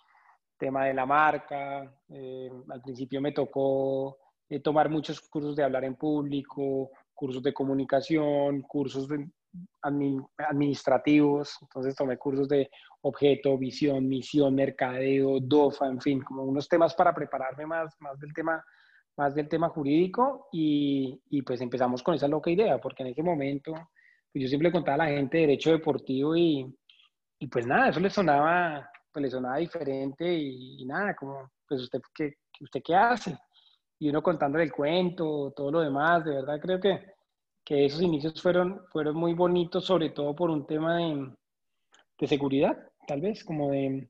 tema 0.59 0.87
de 0.87 0.95
la 0.95 1.05
marca. 1.05 1.95
Eh, 2.09 2.51
al 2.71 2.81
principio 2.81 3.21
me 3.21 3.33
tocó 3.33 4.17
eh, 4.49 4.61
tomar 4.61 4.89
muchos 4.89 5.21
cursos 5.21 5.55
de 5.55 5.63
hablar 5.63 5.85
en 5.85 5.97
público, 5.97 6.91
cursos 7.13 7.43
de 7.43 7.53
comunicación, 7.53 8.63
cursos 8.63 9.09
de 9.09 9.29
admin, 9.83 10.25
administrativos. 10.39 11.59
Entonces 11.61 11.95
tomé 11.95 12.17
cursos 12.17 12.49
de 12.49 12.71
objeto, 13.03 13.59
visión, 13.59 14.09
misión, 14.09 14.55
mercadeo, 14.55 15.39
DOFA, 15.39 15.87
en 15.87 16.01
fin, 16.01 16.23
como 16.23 16.45
unos 16.45 16.67
temas 16.67 16.95
para 16.95 17.15
prepararme 17.15 17.67
más, 17.67 17.95
más 18.01 18.19
del 18.19 18.33
tema 18.33 18.65
más 19.21 19.35
del 19.35 19.49
tema 19.51 19.69
jurídico 19.69 20.49
y, 20.51 21.43
pues 21.43 21.61
empezamos 21.61 22.03
con 22.03 22.15
esa 22.15 22.27
loca 22.27 22.51
idea, 22.51 22.79
porque 22.79 23.03
en 23.03 23.11
ese 23.11 23.23
momento 23.23 23.73
pues 24.33 24.43
yo 24.43 24.49
siempre 24.49 24.73
contaba 24.73 25.05
a 25.05 25.09
la 25.09 25.17
gente 25.17 25.37
de 25.37 25.47
derecho 25.47 25.73
deportivo 25.73 26.35
y, 26.35 26.75
pues 27.51 27.67
nada, 27.67 27.91
eso 27.91 28.01
le 28.01 28.09
sonaba, 28.09 28.91
pues 29.13 29.23
le 29.23 29.31
sonaba 29.31 29.59
diferente 29.59 30.25
y, 30.33 30.85
nada, 30.87 31.15
como, 31.15 31.51
pues 31.69 31.83
usted 31.83 32.01
qué, 32.15 32.33
usted 32.61 32.81
qué 32.83 32.95
hace. 32.95 33.37
Y 33.99 34.09
uno 34.09 34.23
contándole 34.23 34.65
el 34.65 34.73
cuento, 34.73 35.53
todo 35.55 35.71
lo 35.71 35.81
demás, 35.81 36.25
de 36.25 36.37
verdad 36.37 36.59
creo 36.59 36.81
que, 36.81 37.13
que 37.63 37.85
esos 37.85 38.01
inicios 38.01 38.41
fueron, 38.41 38.81
fueron 38.91 39.17
muy 39.17 39.35
bonitos, 39.35 39.85
sobre 39.85 40.11
todo 40.11 40.35
por 40.35 40.49
un 40.49 40.67
tema 40.67 40.97
de, 40.97 42.27
seguridad, 42.27 42.75
tal 43.07 43.21
vez, 43.21 43.45
como 43.45 43.71
de, 43.71 44.09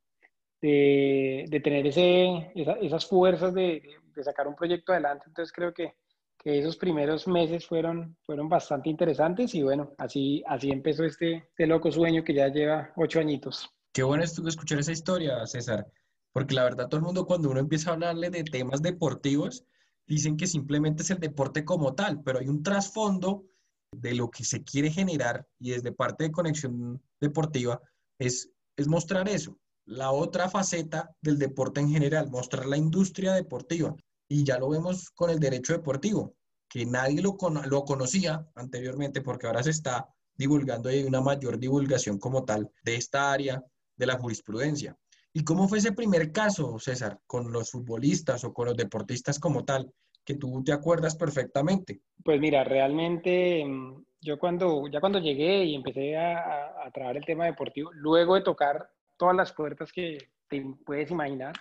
de, 0.61 1.61
tener 1.65 1.87
esas 1.89 3.07
fuerzas 3.07 3.53
de, 3.55 3.83
de, 4.15 4.25
sacar 4.25 4.49
un 4.49 4.55
proyecto 4.55 4.93
adelante. 4.93 5.25
Entonces 5.29 5.53
creo 5.53 5.73
que, 5.73 5.95
que, 6.39 6.59
esos 6.59 6.77
primeros 6.77 7.27
meses 7.27 7.67
fueron, 7.67 8.17
fueron 8.23 8.49
bastante 8.49 8.89
interesantes 8.89 9.55
y 9.55 9.63
bueno, 9.63 9.93
así, 9.99 10.43
así 10.47 10.71
empezó 10.71 11.05
este, 11.05 11.37
este 11.37 11.67
loco 11.67 11.91
sueño 11.91 12.25
que 12.25 12.35
ya 12.35 12.49
lleva 12.49 12.93
ocho 12.97 13.21
añitos. 13.21 13.69
Qué 13.93 14.03
bueno 14.03 14.23
estuvo 14.23 14.49
escuchar 14.49 14.79
esa 14.79 14.93
historia, 14.93 15.45
César, 15.47 15.87
porque 16.33 16.55
la 16.55 16.65
verdad 16.65 16.89
todo 16.89 16.99
el 16.99 17.07
mundo 17.07 17.27
cuando 17.27 17.51
uno 17.51 17.61
empieza 17.61 17.91
a 17.91 17.95
hablarle 17.95 18.31
de 18.31 18.45
temas 18.45 18.83
deportivos, 18.83 19.65
dicen 20.07 20.37
que 20.37 20.47
simplemente 20.47 21.03
es 21.03 21.11
el 21.11 21.19
deporte 21.19 21.65
como 21.65 21.95
tal, 21.95 22.23
pero 22.23 22.39
hay 22.39 22.49
un 22.49 22.63
trasfondo 22.63 23.45
de 23.93 24.15
lo 24.15 24.31
que 24.31 24.45
se 24.45 24.63
quiere 24.63 24.91
generar 24.91 25.47
y 25.59 25.71
desde 25.71 25.93
parte 25.93 26.25
de 26.25 26.33
Conexión 26.33 27.03
Deportiva 27.21 27.81
es, 28.19 28.51
es 28.77 28.87
mostrar 28.87 29.29
eso, 29.29 29.59
la 29.91 30.13
otra 30.13 30.49
faceta 30.49 31.11
del 31.21 31.37
deporte 31.37 31.81
en 31.81 31.91
general, 31.91 32.31
mostrar 32.31 32.67
la 32.67 32.77
industria 32.77 33.33
deportiva. 33.33 33.97
Y 34.29 34.45
ya 34.45 34.57
lo 34.57 34.69
vemos 34.69 35.11
con 35.11 35.31
el 35.31 35.41
derecho 35.41 35.73
deportivo, 35.73 36.35
que 36.69 36.87
nadie 36.87 37.21
lo, 37.21 37.37
lo 37.67 37.85
conocía 37.85 38.47
anteriormente 38.55 39.21
porque 39.21 39.49
ahora 39.49 39.65
se 39.65 39.71
está 39.71 40.09
divulgando 40.37 40.91
y 40.91 40.99
hay 40.99 41.05
una 41.05 41.21
mayor 41.21 41.59
divulgación 41.59 42.21
como 42.21 42.45
tal 42.45 42.71
de 42.85 42.95
esta 42.95 43.33
área 43.33 43.65
de 43.97 44.07
la 44.07 44.17
jurisprudencia. 44.17 44.97
¿Y 45.33 45.43
cómo 45.43 45.67
fue 45.69 45.79
ese 45.79 45.93
primer 45.93 46.31
caso, 46.31 46.79
César, 46.79 47.19
con 47.27 47.51
los 47.51 47.73
futbolistas 47.73 48.45
o 48.45 48.55
con 48.55 48.67
los 48.67 48.77
deportistas 48.77 49.41
como 49.41 49.65
tal, 49.65 49.93
que 50.25 50.37
tú 50.37 50.63
te 50.63 50.73
acuerdas 50.73 51.17
perfectamente? 51.17 52.01
Pues 52.25 52.41
mira, 52.41 52.63
realmente 52.63 53.65
mm, 53.65 54.05
yo 54.21 54.39
cuando, 54.39 54.87
ya 54.87 55.01
cuando 55.01 55.19
llegué 55.19 55.65
y 55.65 55.75
empecé 55.75 56.17
a, 56.17 56.39
a, 56.85 57.11
el 57.11 57.25
tema 57.25 57.47
deportivo, 57.47 57.91
luego 57.93 58.37
de 58.37 58.43
tocar 58.43 58.89
todas 59.21 59.37
las 59.37 59.53
puertas 59.53 59.93
que 59.93 60.17
te 60.49 60.65
puedes 60.87 61.11
imaginar, 61.11 61.53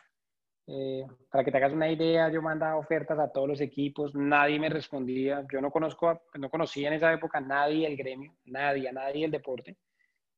eh, 0.66 1.06
para 1.30 1.44
que 1.44 1.52
te 1.52 1.58
hagas 1.58 1.74
una 1.74 1.92
idea, 1.92 2.32
yo 2.32 2.42
mandaba 2.42 2.78
ofertas 2.78 3.20
a 3.20 3.30
todos 3.34 3.50
los 3.50 3.60
equipos, 3.60 4.16
nadie 4.16 4.58
me 4.58 4.70
respondía, 4.70 5.46
yo 5.52 5.60
no 5.60 5.70
conozco, 5.70 6.22
no 6.36 6.50
conocía 6.50 6.88
en 6.88 6.94
esa 6.94 7.12
época 7.12 7.40
a 7.40 7.42
nadie 7.42 7.90
del 7.90 7.98
gremio, 7.98 8.34
nadie, 8.46 8.88
a 8.88 8.94
nadie 8.94 9.24
del 9.24 9.32
deporte, 9.32 9.76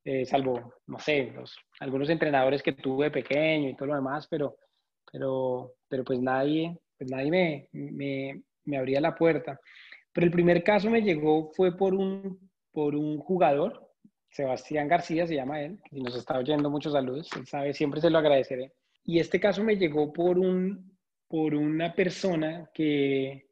eh, 0.03 0.25
salvo, 0.25 0.73
no 0.87 0.97
sé, 0.97 1.31
los, 1.35 1.55
algunos 1.79 2.09
entrenadores 2.09 2.63
que 2.63 2.73
tuve 2.73 3.11
pequeño 3.11 3.69
y 3.69 3.75
todo 3.75 3.89
lo 3.89 3.95
demás, 3.95 4.27
pero, 4.27 4.57
pero, 5.11 5.75
pero 5.87 6.03
pues 6.03 6.19
nadie, 6.19 6.75
pues 6.97 7.11
nadie 7.11 7.29
me, 7.29 7.67
me, 7.71 8.41
me 8.65 8.77
abría 8.77 8.99
la 8.99 9.13
puerta. 9.13 9.59
Pero 10.11 10.25
el 10.25 10.31
primer 10.31 10.63
caso 10.63 10.89
me 10.89 11.03
llegó 11.03 11.51
fue 11.51 11.77
por 11.77 11.93
un, 11.93 12.49
por 12.71 12.95
un 12.95 13.19
jugador, 13.19 13.90
Sebastián 14.31 14.87
García 14.87 15.27
se 15.27 15.35
llama 15.35 15.61
él, 15.61 15.79
y 15.91 16.01
nos 16.01 16.15
está 16.15 16.37
oyendo, 16.37 16.69
muchos 16.69 16.93
saludos, 16.93 17.29
él 17.35 17.45
sabe, 17.45 17.73
siempre 17.73 18.01
se 18.01 18.09
lo 18.09 18.17
agradeceré. 18.17 18.73
Y 19.03 19.19
este 19.19 19.39
caso 19.39 19.63
me 19.63 19.75
llegó 19.75 20.13
por, 20.13 20.37
un, 20.39 20.97
por 21.27 21.53
una 21.53 21.93
persona 21.93 22.69
que, 22.73 23.47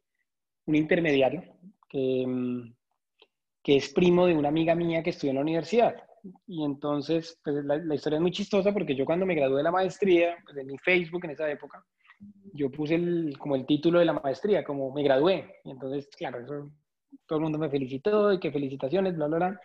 un 0.66 0.74
intermediario, 0.74 1.42
que, 1.88 2.24
mm, 2.26 2.74
que 3.62 3.76
es 3.76 3.92
primo 3.92 4.26
de 4.26 4.34
una 4.34 4.48
amiga 4.48 4.74
mía 4.74 5.02
que 5.02 5.10
estudió 5.10 5.30
en 5.30 5.36
la 5.36 5.42
universidad. 5.42 5.96
Y 6.46 6.64
entonces, 6.64 7.38
pues 7.42 7.64
la, 7.64 7.94
historia 7.94 8.16
es 8.16 8.22
muy 8.22 8.30
chistosa 8.30 8.72
porque 8.72 8.94
yo 8.94 9.04
cuando 9.04 9.26
me 9.26 9.34
gradué 9.34 9.58
de 9.58 9.62
la 9.62 9.70
maestría, 9.70 10.36
pues 10.44 10.56
en 10.56 10.66
mi 10.66 10.78
Facebook 10.78 11.24
en 11.24 11.30
esa 11.30 11.50
época, 11.50 11.84
yo 12.52 12.70
puse 12.70 12.94
el, 12.94 13.36
como 13.38 13.56
el 13.56 13.66
título 13.66 13.98
de 13.98 14.04
la 14.04 14.12
maestría, 14.12 14.64
como 14.64 14.92
me 14.92 15.02
gradué. 15.02 15.60
Y 15.64 15.70
entonces, 15.70 16.08
claro, 16.16 16.44
todo 17.26 17.38
el 17.38 17.42
mundo 17.42 17.58
me 17.58 17.70
felicitó 17.70 18.32
y 18.32 18.40
que 18.40 18.52
felicitaciones, 18.52 19.16
bla, 19.16 19.26
bla, 19.26 19.36
bla. 19.36 19.60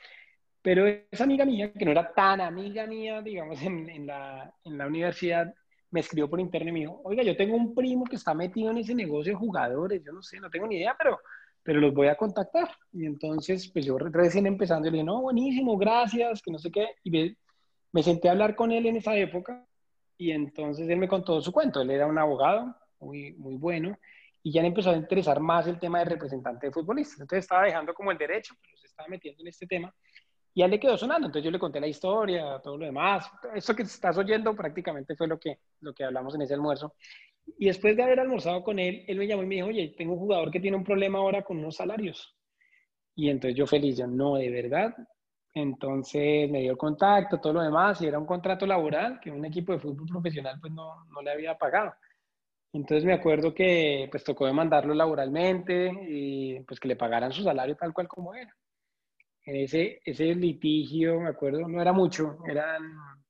Pero 0.65 0.87
esa 0.87 1.25
amiga 1.25 1.45
mía, 1.45 1.71
que 1.71 1.85
no 1.85 1.91
era 1.91 2.11
tan 2.11 2.41
amiga 2.41 2.87
mía, 2.87 3.21
digamos, 3.21 3.61
en, 3.61 3.87
en, 3.87 4.07
la, 4.07 4.51
en 4.63 4.79
la 4.79 4.87
universidad, 4.87 5.53
me 5.91 5.99
escribió 5.99 6.27
por 6.27 6.39
internet 6.39 6.69
y 6.69 6.71
me 6.71 6.79
dijo, 6.79 7.01
oiga, 7.03 7.21
yo 7.21 7.37
tengo 7.37 7.55
un 7.55 7.75
primo 7.75 8.03
que 8.05 8.15
está 8.15 8.33
metido 8.33 8.71
en 8.71 8.79
ese 8.79 8.95
negocio 8.95 9.33
de 9.33 9.37
jugadores, 9.37 10.03
yo 10.03 10.11
no 10.11 10.23
sé, 10.23 10.39
no 10.39 10.49
tengo 10.49 10.65
ni 10.65 10.77
idea, 10.77 10.95
pero, 10.97 11.19
pero 11.61 11.79
los 11.79 11.93
voy 11.93 12.07
a 12.07 12.15
contactar. 12.15 12.67
Y 12.91 13.05
entonces, 13.05 13.69
pues 13.71 13.85
yo 13.85 13.95
recién 13.99 14.47
empezando, 14.47 14.89
le 14.89 14.93
dije, 14.93 15.03
no, 15.03 15.21
buenísimo, 15.21 15.77
gracias, 15.77 16.41
que 16.41 16.49
no 16.49 16.57
sé 16.57 16.71
qué. 16.71 16.87
Y 17.03 17.11
me, 17.11 17.37
me 17.91 18.01
senté 18.01 18.27
a 18.27 18.31
hablar 18.31 18.55
con 18.55 18.71
él 18.71 18.87
en 18.87 18.95
esa 18.95 19.15
época 19.15 19.67
y 20.17 20.31
entonces 20.31 20.89
él 20.89 20.97
me 20.97 21.07
contó 21.07 21.41
su 21.41 21.51
cuento. 21.51 21.81
Él 21.81 21.91
era 21.91 22.07
un 22.07 22.17
abogado 22.17 22.75
muy, 22.99 23.33
muy 23.33 23.53
bueno 23.53 23.95
y 24.41 24.51
ya 24.51 24.63
le 24.63 24.69
empezó 24.69 24.89
a 24.89 24.97
interesar 24.97 25.39
más 25.39 25.67
el 25.67 25.77
tema 25.77 25.99
de 25.99 26.05
representante 26.05 26.65
de 26.65 26.73
futbolistas. 26.73 27.19
Entonces 27.19 27.45
estaba 27.45 27.65
dejando 27.65 27.93
como 27.93 28.11
el 28.11 28.17
derecho, 28.17 28.55
pero 28.63 28.75
se 28.77 28.87
estaba 28.87 29.07
metiendo 29.07 29.43
en 29.43 29.49
este 29.49 29.67
tema 29.67 29.93
y 30.55 30.61
a 30.61 30.65
él 30.65 30.71
le 30.71 30.79
quedó 30.79 30.97
sonando. 30.97 31.27
Entonces 31.27 31.45
yo 31.45 31.51
le 31.51 31.59
conté 31.59 31.81
la 31.81 31.87
historia, 31.87 32.59
todo 32.63 32.77
lo 32.77 32.85
demás. 32.85 33.29
Eso 33.53 33.75
que 33.75 33.83
estás 33.83 34.17
oyendo 34.17 34.55
prácticamente 34.55 35.15
fue 35.15 35.27
lo 35.27 35.37
que, 35.37 35.59
lo 35.81 35.93
que 35.93 36.05
hablamos 36.05 36.33
en 36.33 36.43
ese 36.43 36.53
almuerzo. 36.53 36.95
Y 37.59 37.67
después 37.67 37.95
de 37.95 38.03
haber 38.03 38.21
almorzado 38.21 38.63
con 38.63 38.79
él, 38.79 39.03
él 39.07 39.17
me 39.17 39.27
llamó 39.27 39.43
y 39.43 39.47
me 39.47 39.55
dijo, 39.55 39.67
oye, 39.67 39.93
tengo 39.97 40.13
un 40.13 40.19
jugador 40.19 40.49
que 40.49 40.61
tiene 40.61 40.77
un 40.77 40.83
problema 40.85 41.19
ahora 41.19 41.43
con 41.43 41.57
unos 41.57 41.75
salarios. 41.75 42.35
Y 43.15 43.29
entonces 43.29 43.57
yo 43.57 43.67
feliz, 43.67 43.97
yo, 43.97 44.07
no, 44.07 44.35
de 44.35 44.49
verdad, 44.49 44.95
entonces 45.53 46.49
me 46.49 46.61
dio 46.61 46.71
el 46.71 46.77
contacto, 46.77 47.39
todo 47.39 47.53
lo 47.53 47.61
demás, 47.61 48.01
y 48.01 48.07
era 48.07 48.19
un 48.19 48.25
contrato 48.25 48.65
laboral 48.65 49.19
que 49.19 49.31
un 49.31 49.43
equipo 49.45 49.73
de 49.73 49.79
fútbol 49.79 50.07
profesional 50.07 50.57
pues 50.61 50.73
no, 50.73 51.05
no 51.13 51.21
le 51.21 51.31
había 51.31 51.57
pagado. 51.57 51.93
Entonces 52.73 53.05
me 53.05 53.13
acuerdo 53.13 53.53
que 53.53 54.07
pues 54.11 54.23
tocó 54.23 54.45
demandarlo 54.45 54.93
laboralmente 54.93 55.91
y 56.09 56.61
pues 56.61 56.79
que 56.79 56.89
le 56.89 56.95
pagaran 56.95 57.31
su 57.31 57.43
salario 57.43 57.75
tal 57.75 57.93
cual 57.93 58.07
como 58.07 58.33
era. 58.35 58.53
En 59.45 59.55
ese, 59.57 59.99
ese 60.03 60.33
litigio, 60.35 61.19
me 61.19 61.29
acuerdo, 61.29 61.67
no 61.67 61.81
era 61.81 61.93
mucho, 61.93 62.37
eran 62.47 62.81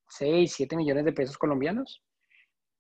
6, 0.08 0.54
7 0.54 0.78
millones 0.78 1.06
de 1.06 1.14
pesos 1.14 1.38
colombianos. 1.38 2.02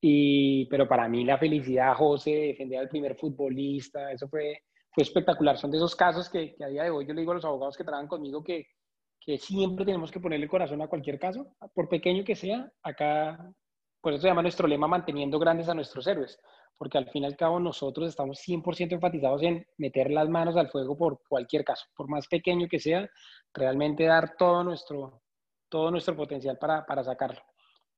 Y, 0.01 0.68
pero 0.68 0.88
para 0.88 1.10
mí 1.10 1.25
la 1.25 1.38
felicidad, 1.38 1.96
José, 1.96 2.32
defender 2.32 2.80
al 2.80 2.89
primer 2.89 3.15
futbolista, 3.15 4.12
eso 4.12 4.27
fue, 4.27 4.60
fue 4.92 5.04
espectacular. 5.04 5.58
Son 5.58 5.72
de 5.72 5.77
esos 5.77 5.96
casos 5.96 6.30
que, 6.30 6.56
que 6.56 6.63
a 6.63 6.68
día 6.68 6.84
de 6.84 6.92
hoy 6.92 7.06
yo 7.08 7.13
le 7.13 7.22
digo 7.22 7.32
a 7.32 7.36
los 7.36 7.46
abogados 7.46 7.75
que 7.75 7.84
trabajan 7.84 8.08
conmigo 8.08 8.44
que, 8.44 8.68
que 9.20 9.38
siempre 9.38 9.86
tenemos 9.86 10.12
que 10.12 10.20
ponerle 10.20 10.48
corazón 10.48 10.82
a 10.82 10.88
cualquier 10.88 11.18
caso, 11.18 11.48
por 11.74 11.89
pequeño 11.89 12.24
que 12.24 12.36
sea, 12.36 12.72
acá, 12.84 13.51
por 14.05 14.13
eso 14.13 14.21
se 14.21 14.27
llama 14.27 14.43
nuestro 14.43 14.67
lema 14.67 14.88
manteniendo 14.88 15.39
grandes 15.39 15.67
a 15.67 15.74
nuestros 15.74 16.05
héroes, 16.05 16.39
porque 16.77 17.00
al 17.00 17.09
fin 17.09 17.24
y 17.24 17.25
al 17.25 17.35
cabo 17.35 17.59
nosotros 17.59 18.07
estamos 18.07 18.39
100% 18.47 18.91
enfatizados 18.91 19.41
en 19.41 19.65
meter 19.79 20.12
las 20.12 20.29
manos 20.29 20.55
al 20.57 20.69
fuego 20.69 20.95
por 20.95 21.24
cualquier 21.27 21.63
caso, 21.63 21.88
por 21.97 22.07
más 22.07 22.27
pequeño 22.27 22.67
que 22.67 22.79
sea, 22.79 23.09
realmente 23.51 24.03
dar 24.03 24.35
todo 24.38 24.63
nuestro, 24.63 25.24
todo 25.69 25.89
nuestro 25.89 26.15
potencial 26.15 26.55
para, 26.59 26.85
para 26.85 27.03
sacarlo. 27.03 27.41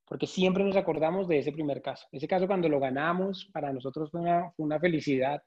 Porque 0.06 0.28
siempre 0.28 0.64
nos 0.64 0.78
acordamos 0.78 1.28
de 1.28 1.40
ese 1.40 1.52
primer 1.52 1.82
caso. 1.82 2.08
Ese 2.14 2.26
caso 2.26 2.48
cuando 2.48 2.70
lo 2.70 2.80
ganamos, 2.80 3.50
para 3.52 3.74
nosotros 3.74 4.10
fue 4.10 4.22
una, 4.22 4.54
una 4.56 4.80
felicidad 4.80 5.44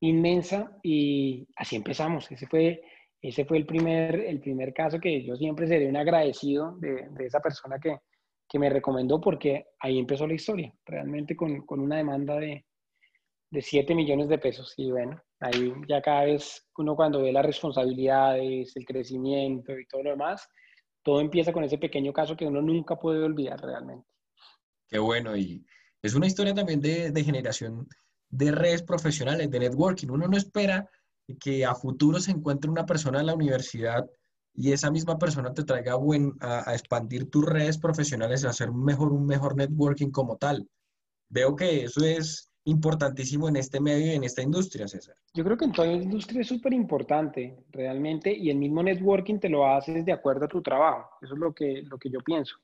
inmensa 0.00 0.78
y 0.82 1.48
así 1.56 1.76
empezamos. 1.76 2.30
Ese 2.30 2.46
fue 2.46 2.82
ese 3.22 3.46
fue 3.46 3.56
el 3.56 3.64
primer, 3.64 4.16
el 4.16 4.40
primer 4.40 4.74
caso 4.74 5.00
que 5.00 5.24
yo 5.24 5.36
siempre 5.36 5.66
seré 5.66 5.88
un 5.88 5.96
agradecido 5.96 6.76
de, 6.80 7.08
de 7.08 7.26
esa 7.26 7.40
persona 7.40 7.78
que, 7.78 7.96
que, 8.52 8.58
me 8.58 8.68
recomendó 8.68 9.20
porque 9.20 9.66
ahí 9.80 9.98
empezó 9.98 10.26
la 10.26 10.34
historia, 10.34 10.72
realmente 10.84 11.34
con, 11.34 11.64
con 11.64 11.80
una 11.80 11.96
demanda 11.96 12.36
de, 12.36 12.66
de 13.50 13.62
7 13.62 13.94
millones 13.94 14.28
de 14.28 14.38
pesos. 14.38 14.74
Y 14.76 14.90
bueno, 14.90 15.22
ahí 15.40 15.72
ya 15.88 16.00
cada 16.02 16.24
vez 16.24 16.66
uno 16.76 16.94
cuando 16.96 17.22
ve 17.22 17.32
las 17.32 17.46
responsabilidades, 17.46 18.76
el 18.76 18.84
crecimiento 18.84 19.78
y 19.78 19.86
todo 19.86 20.02
lo 20.02 20.10
demás, 20.10 20.48
todo 21.02 21.20
empieza 21.20 21.52
con 21.52 21.64
ese 21.64 21.78
pequeño 21.78 22.12
caso 22.12 22.36
que 22.36 22.46
uno 22.46 22.62
nunca 22.62 22.96
puede 22.96 23.22
olvidar 23.22 23.60
realmente. 23.60 24.08
Qué 24.88 24.98
bueno, 24.98 25.36
y 25.36 25.64
es 26.02 26.14
una 26.14 26.26
historia 26.26 26.54
también 26.54 26.80
de, 26.80 27.10
de 27.10 27.24
generación 27.24 27.88
de 28.28 28.50
redes 28.50 28.82
profesionales, 28.82 29.50
de 29.50 29.60
networking. 29.60 30.08
Uno 30.08 30.26
no 30.26 30.36
espera 30.36 30.88
que 31.38 31.64
a 31.64 31.74
futuro 31.74 32.18
se 32.18 32.30
encuentre 32.30 32.70
una 32.70 32.86
persona 32.86 33.20
en 33.20 33.26
la 33.26 33.34
universidad 33.34 34.08
y 34.54 34.72
esa 34.72 34.90
misma 34.90 35.18
persona 35.18 35.52
te 35.52 35.64
traiga 35.64 35.94
a, 36.40 36.74
expandir 36.74 37.30
tus 37.30 37.44
redes 37.46 37.78
profesionales, 37.78 38.44
a 38.44 38.50
hacer 38.50 38.70
mejor, 38.70 39.12
un 39.12 39.26
mejor 39.26 39.56
networking 39.56 40.10
como 40.10 40.36
tal. 40.36 40.68
Veo 41.28 41.56
que 41.56 41.84
eso 41.84 42.04
es 42.04 42.50
importantísimo 42.64 43.48
en 43.48 43.56
este 43.56 43.80
medio 43.80 44.12
y 44.12 44.16
en 44.16 44.24
esta 44.24 44.42
industria, 44.42 44.86
César. 44.86 45.16
Yo 45.34 45.42
creo 45.42 45.56
que 45.56 45.64
en 45.64 45.72
toda 45.72 45.88
industria 45.88 46.42
es 46.42 46.48
súper 46.48 46.74
importante, 46.74 47.64
realmente, 47.70 48.32
y 48.32 48.50
el 48.50 48.58
mismo 48.58 48.82
networking 48.82 49.38
te 49.38 49.48
lo 49.48 49.66
haces 49.66 50.04
de 50.04 50.12
acuerdo 50.12 50.44
a 50.44 50.48
tu 50.48 50.62
trabajo. 50.62 51.08
Eso 51.22 51.34
es 51.34 51.40
lo 51.40 51.52
que, 51.54 51.82
lo 51.82 51.98
que 51.98 52.10
yo 52.10 52.20
pienso. 52.20 52.56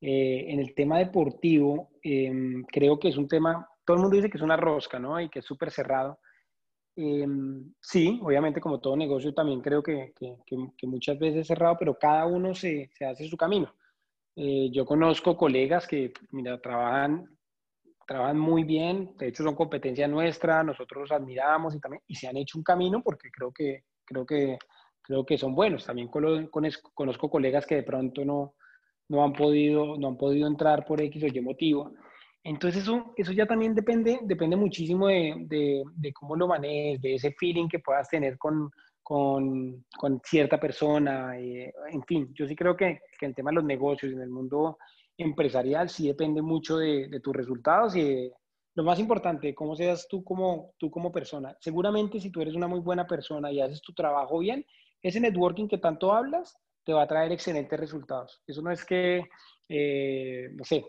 Eh, 0.00 0.46
en 0.48 0.60
el 0.60 0.74
tema 0.74 0.98
deportivo, 0.98 1.90
eh, 2.02 2.32
creo 2.68 2.98
que 2.98 3.08
es 3.08 3.16
un 3.16 3.26
tema, 3.26 3.68
todo 3.84 3.96
el 3.96 4.02
mundo 4.02 4.16
dice 4.16 4.30
que 4.30 4.38
es 4.38 4.42
una 4.42 4.56
rosca, 4.56 4.98
¿no? 4.98 5.20
Y 5.20 5.28
que 5.28 5.40
es 5.40 5.44
súper 5.44 5.70
cerrado 5.70 6.18
Em, 6.96 7.74
sí, 7.80 8.20
obviamente 8.22 8.60
como 8.60 8.80
todo 8.80 8.96
negocio 8.96 9.34
también 9.34 9.60
creo 9.60 9.82
que, 9.82 10.12
que, 10.16 10.86
muchas 10.86 11.18
veces 11.18 11.40
es 11.40 11.46
cerrado, 11.48 11.76
pero 11.78 11.98
cada 11.98 12.24
uno 12.26 12.54
se, 12.54 12.90
se 12.94 13.04
hace 13.04 13.28
su 13.28 13.36
camino. 13.36 13.74
Eh, 14.36 14.70
yo 14.72 14.84
conozco 14.84 15.36
colegas 15.36 15.86
que, 15.86 16.12
mira, 16.30 16.60
trabajan, 16.60 17.26
trabajan 18.06 18.38
muy 18.38 18.64
bien, 18.64 19.16
de 19.16 19.28
hecho 19.28 19.42
son 19.42 19.56
competencia 19.56 20.06
nuestra, 20.08 20.62
nosotros 20.62 21.02
los 21.02 21.12
admiramos 21.12 21.74
y, 21.74 21.80
también, 21.80 22.02
y 22.06 22.14
se 22.16 22.28
han 22.28 22.36
hecho 22.36 22.58
un 22.58 22.64
camino 22.64 23.02
porque 23.02 23.30
creo 23.30 23.52
que, 23.52 23.84
creo 24.04 24.26
que, 24.26 24.58
creo 25.02 25.26
que 25.26 25.38
son 25.38 25.54
buenos. 25.54 25.84
También 25.86 26.08
conozco, 26.08 26.92
conozco 26.94 27.30
colegas 27.30 27.66
que 27.66 27.76
de 27.76 27.82
pronto 27.82 28.24
no, 28.24 28.54
no, 29.08 29.24
han 29.24 29.32
podido, 29.32 29.96
no 29.98 30.08
han 30.08 30.16
podido 30.16 30.46
entrar 30.46 30.84
por 30.84 31.00
X 31.00 31.24
o 31.24 31.26
Y 31.26 31.40
motivo 31.40 31.92
Entonces 32.44 32.82
eso, 32.82 33.14
eso 33.16 33.32
ya 33.32 33.46
también 33.46 33.74
depende, 33.74 34.20
depende 34.22 34.54
muchísimo 34.54 35.08
de, 35.08 35.82
de, 35.96 36.12
cómo 36.12 36.36
lo 36.36 36.46
manejes, 36.46 37.00
de 37.00 37.14
ese 37.14 37.32
feeling 37.32 37.68
que 37.68 37.78
puedas 37.78 38.06
tener 38.10 38.36
con, 38.36 38.70
con, 39.02 39.86
con 39.96 40.20
cierta 40.22 40.60
persona. 40.60 41.38
Eh, 41.38 41.72
en 41.90 42.02
fin, 42.04 42.30
yo 42.34 42.46
sí 42.46 42.54
creo 42.54 42.76
que, 42.76 43.00
que, 43.18 43.24
el 43.24 43.34
tema 43.34 43.50
de 43.50 43.56
los 43.56 43.64
negocios 43.64 44.12
en 44.12 44.20
el 44.20 44.28
mundo 44.28 44.76
empresarial 45.16 45.88
sí 45.88 46.06
depende 46.06 46.42
mucho 46.42 46.76
de, 46.76 47.08
de 47.08 47.20
tus 47.20 47.34
resultados 47.34 47.96
y 47.96 48.30
lo 48.74 48.84
más 48.84 48.98
importante, 48.98 49.54
cómo 49.54 49.74
seas 49.74 50.06
tú 50.06 50.22
como, 50.22 50.74
tú 50.78 50.90
como 50.90 51.10
persona. 51.10 51.56
Seguramente 51.60 52.20
si 52.20 52.30
tú 52.30 52.42
eres 52.42 52.54
una 52.54 52.68
muy 52.68 52.80
buena 52.80 53.06
persona 53.06 53.50
y 53.50 53.60
haces 53.60 53.80
tu 53.80 53.94
trabajo 53.94 54.40
bien, 54.40 54.66
ese 55.00 55.20
networking 55.20 55.66
que 55.66 55.78
tanto 55.78 56.12
hablas 56.12 56.56
te 56.84 56.92
va 56.92 57.04
a 57.04 57.08
traer 57.08 57.32
excelentes 57.32 57.80
resultados. 57.80 58.42
Eso 58.46 58.60
no 58.60 58.70
es 58.70 58.84
que, 58.84 59.22
eh, 59.68 60.48
no 60.52 60.64
sé, 60.64 60.84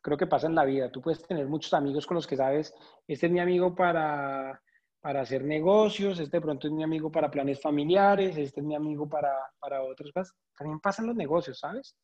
creo 0.00 0.16
que 0.16 0.26
pasa 0.26 0.46
en 0.46 0.54
la 0.54 0.64
vida. 0.64 0.90
Tú 0.90 1.00
puedes 1.00 1.26
tener 1.26 1.46
muchos 1.46 1.72
amigos 1.74 2.06
con 2.06 2.16
los 2.16 2.26
que 2.26 2.36
sabes, 2.36 2.74
este 3.06 3.26
es 3.26 3.32
mi 3.32 3.40
amigo 3.40 3.74
para, 3.74 4.60
para 5.00 5.22
hacer 5.22 5.44
negocios, 5.44 6.18
este 6.20 6.38
de 6.38 6.40
pronto 6.42 6.66
es 6.66 6.72
mi 6.72 6.82
amigo 6.82 7.10
para 7.10 7.30
planes 7.30 7.60
familiares, 7.60 8.36
este 8.36 8.60
es 8.60 8.66
mi 8.66 8.74
amigo 8.74 9.08
para, 9.08 9.32
para 9.58 9.82
otras 9.82 10.10
cosas. 10.12 10.34
También 10.56 10.80
pasan 10.80 11.06
los 11.06 11.16
negocios, 11.16 11.58
¿sabes? 11.58 11.96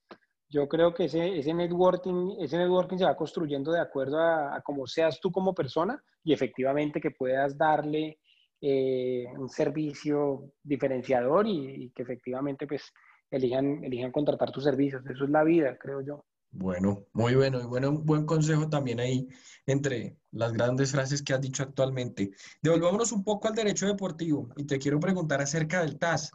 Yo 0.49 0.69
creo 0.69 0.95
que 0.95 1.07
ese, 1.07 1.39
ese, 1.39 1.53
networking, 1.53 2.37
ese 2.41 2.57
networking 2.57 2.99
se 2.99 3.05
va 3.05 3.17
construyendo 3.17 3.73
de 3.73 3.81
acuerdo 3.81 4.21
a, 4.21 4.61
cómo 4.65 4.87
seas 4.87 5.19
tú 5.21 5.33
como 5.33 5.55
persona 5.55 6.01
y 6.23 6.33
efectivamente 6.33 7.01
que 7.01 7.11
puedas 7.11 7.59
darle 7.59 8.21
eh, 8.61 9.25
un 9.37 9.49
servicio 9.49 10.53
diferenciador 10.63 11.47
y, 11.49 11.85
y, 11.85 11.91
que 11.91 12.03
efectivamente 12.03 12.67
pues 12.67 12.93
elijan, 13.31 13.83
elijan 13.85 14.13
contratar 14.13 14.53
tus 14.53 14.65
servicios. 14.65 15.05
Eso 15.07 15.25
es 15.25 15.31
la 15.31 15.43
vida, 15.43 15.77
creo 15.79 16.01
yo. 16.01 16.25
Bueno, 16.51 17.07
muy 17.13 17.35
bueno, 17.35 17.61
y 17.61 17.67
bueno, 17.67 17.91
un 17.91 18.07
buen 18.07 18.25
consejo 18.25 18.69
también 18.69 18.99
ahí 18.99 19.29
entre 19.67 20.17
las 20.31 20.53
grandes 20.53 20.91
frases 20.91 21.23
que 21.23 21.35
has 21.35 21.41
dicho 21.41 21.63
actualmente. 21.63 22.31
Devolvámonos 22.63 23.13
un 23.13 23.25
poco 23.25 23.49
al 23.49 23.55
derecho 23.55 23.87
deportivo 23.87 24.49
y 24.57 24.65
te 24.65 24.79
quiero 24.79 24.99
preguntar 24.99 25.41
acerca 25.43 25.83
del 25.83 25.99
TAS, 25.99 26.31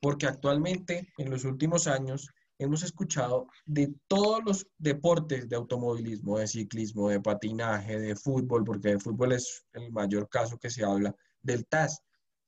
porque 0.00 0.26
actualmente, 0.26 1.12
en 1.16 1.30
los 1.30 1.44
últimos 1.44 1.86
años, 1.86 2.28
hemos 2.58 2.82
escuchado 2.82 3.46
de 3.64 3.94
todos 4.08 4.40
los 4.44 4.66
deportes 4.78 5.48
de 5.48 5.56
automovilismo, 5.56 6.38
de 6.38 6.48
ciclismo, 6.48 7.08
de 7.08 7.20
patinaje, 7.20 7.98
de 7.98 8.14
fútbol, 8.14 8.64
porque 8.64 8.90
de 8.90 8.98
fútbol 8.98 9.32
es 9.32 9.64
el 9.72 9.90
mayor 9.90 10.28
caso 10.28 10.58
que 10.58 10.70
se 10.70 10.84
habla, 10.84 11.14
del 11.40 11.66
TAS. 11.66 12.02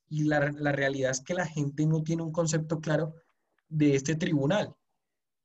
Y 0.08 0.24
la, 0.24 0.52
la 0.52 0.72
realidad 0.72 1.12
es 1.12 1.20
que 1.22 1.34
la 1.34 1.46
gente 1.46 1.86
no 1.86 2.02
tiene 2.02 2.22
un 2.22 2.32
concepto 2.32 2.80
claro 2.80 3.14
de 3.68 3.94
este 3.94 4.14
tribunal 4.14 4.74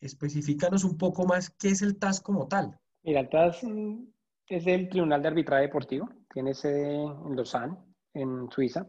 especifícanos 0.02 0.84
un 0.84 0.98
poco 0.98 1.26
más 1.26 1.50
qué 1.50 1.70
es 1.70 1.82
el 1.82 1.98
TAS 1.98 2.22
como 2.22 2.48
tal. 2.48 2.78
Mira, 3.04 3.22
el 3.22 3.30
TAS 3.30 3.64
mm, 3.64 4.04
es 4.48 4.68
el 4.68 4.90
Tribunal 4.90 5.22
de 5.22 5.28
Arbitraje 5.28 5.64
Deportivo, 5.64 6.10
tiene 6.34 6.54
sede 6.54 6.96
en 6.96 7.36
Lausanne, 7.36 7.78
en 8.14 8.50
Suiza. 8.52 8.88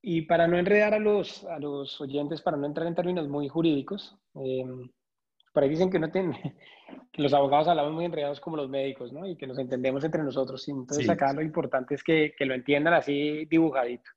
Y 0.00 0.22
para 0.22 0.46
no 0.46 0.56
enredar 0.58 0.94
a 0.94 0.98
los, 0.98 1.44
a 1.44 1.58
los 1.58 2.00
oyentes, 2.00 2.40
para 2.40 2.56
no 2.56 2.66
entrar 2.66 2.86
en 2.86 2.94
términos 2.94 3.28
muy 3.28 3.48
jurídicos, 3.48 4.16
eh, 4.36 4.64
por 5.52 5.62
ahí 5.62 5.70
dicen 5.70 5.90
que, 5.90 5.98
no 5.98 6.10
tienen, 6.10 6.32
que 7.12 7.22
los 7.22 7.34
abogados 7.34 7.68
hablamos 7.68 7.92
muy 7.92 8.04
enredados 8.04 8.40
como 8.40 8.56
los 8.56 8.68
médicos, 8.68 9.12
¿no? 9.12 9.26
Y 9.26 9.36
que 9.36 9.46
nos 9.46 9.58
entendemos 9.58 10.04
entre 10.04 10.22
nosotros. 10.22 10.66
Entonces 10.68 11.08
acá 11.08 11.32
lo 11.32 11.42
importante 11.42 11.94
es 11.94 12.04
que, 12.04 12.32
que, 12.38 12.46
lo 12.46 12.54
entiendan 12.54 12.94
así 12.94 13.44
dibujadito. 13.46 14.10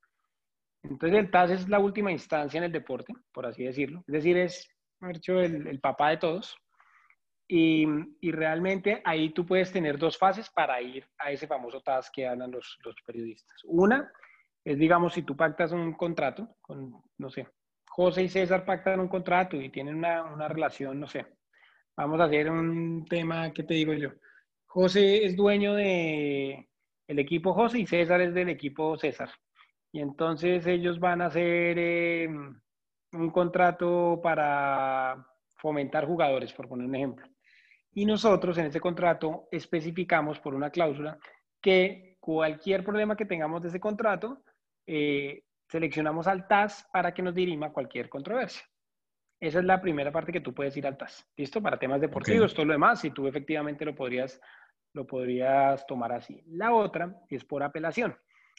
Entonces 0.83 1.17
el 1.17 1.31
TAS 1.31 1.51
es 1.51 1.69
la 1.69 1.79
última 1.79 2.11
instancia 2.11 2.57
en 2.57 2.65
el 2.65 2.71
deporte, 2.71 3.13
por 3.33 3.45
así 3.45 3.63
decirlo. 3.63 4.03
Es 4.07 4.13
decir, 4.13 4.37
es 4.37 4.69
hecho 5.09 5.39
el, 5.39 5.79
papá 5.79 6.09
de 6.09 6.17
todos. 6.17 6.55
Y, 7.47 7.85
realmente 8.21 9.01
ahí 9.03 9.31
tú 9.31 9.45
puedes 9.45 9.71
tener 9.71 9.97
dos 9.97 10.17
fases 10.17 10.49
para 10.49 10.81
ir 10.81 11.05
a 11.17 11.31
ese 11.31 11.47
famoso 11.47 11.81
TAS 11.81 12.09
que 12.11 12.27
hablan 12.27 12.51
los, 12.51 12.77
los 12.83 12.95
periodistas. 13.05 13.61
Una 13.65 14.11
es, 14.63 14.77
digamos, 14.77 15.13
si 15.13 15.23
tú 15.23 15.35
pactas 15.35 15.71
un 15.71 15.93
contrato 15.93 16.55
con, 16.61 17.01
no 17.17 17.29
sé, 17.29 17.47
José 17.89 18.23
y 18.23 18.29
César 18.29 18.63
pactan 18.63 18.99
un 18.99 19.09
contrato 19.09 19.57
y 19.57 19.69
tienen 19.69 19.95
una, 19.95 20.23
una 20.23 20.47
relación, 20.47 20.99
no 20.99 21.07
sé, 21.07 21.25
vamos 21.97 22.21
a 22.21 22.25
hacer 22.25 22.49
un 22.49 23.05
tema, 23.05 23.51
¿qué 23.51 23.63
te 23.63 23.73
digo 23.73 23.93
yo? 23.93 24.11
José 24.65 25.25
es 25.25 25.35
dueño 25.35 25.73
de 25.73 26.69
el 27.07 27.19
equipo 27.19 27.53
José 27.53 27.79
y 27.79 27.87
César 27.87 28.21
es 28.21 28.33
del 28.33 28.47
equipo 28.47 28.97
César. 28.97 29.29
Y 29.91 29.99
entonces 29.99 30.65
ellos 30.65 30.99
van 30.99 31.21
a 31.21 31.25
hacer... 31.25 31.77
Eh, 31.77 32.29
un 33.13 33.29
contrato 33.29 34.19
para 34.21 35.27
fomentar 35.57 36.05
jugadores, 36.05 36.53
por 36.53 36.67
poner 36.67 36.87
un 36.87 36.95
ejemplo. 36.95 37.27
Y 37.93 38.05
nosotros 38.05 38.57
en 38.57 38.67
ese 38.67 38.79
contrato 38.79 39.47
especificamos 39.51 40.39
por 40.39 40.55
una 40.55 40.69
cláusula 40.69 41.17
que 41.61 42.17
cualquier 42.19 42.83
problema 42.83 43.17
que 43.17 43.25
tengamos 43.25 43.61
de 43.61 43.69
ese 43.69 43.79
contrato, 43.79 44.43
eh, 44.87 45.43
seleccionamos 45.67 46.27
al 46.27 46.47
TAS 46.47 46.87
para 46.91 47.13
que 47.13 47.21
nos 47.21 47.35
dirima 47.35 47.73
cualquier 47.73 48.09
controversia. 48.09 48.63
Esa 49.39 49.59
es 49.59 49.65
la 49.65 49.81
primera 49.81 50.11
parte 50.11 50.31
que 50.31 50.41
tú 50.41 50.53
puedes 50.53 50.77
ir 50.77 50.85
al 50.85 50.97
TAS. 50.97 51.27
¿Listo? 51.35 51.61
Para 51.61 51.79
temas 51.79 51.99
deportivos, 51.99 52.53
todo 52.53 52.65
lo 52.65 52.73
demás, 52.73 53.01
si 53.01 53.11
tú 53.11 53.27
efectivamente 53.27 53.83
lo 53.83 53.95
podrías, 53.95 54.39
lo 54.93 55.05
podrías 55.05 55.85
tomar 55.87 56.11
así. 56.11 56.43
La 56.47 56.73
otra 56.73 57.15
es 57.29 57.43
por 57.43 57.63
apelación. 57.63 58.15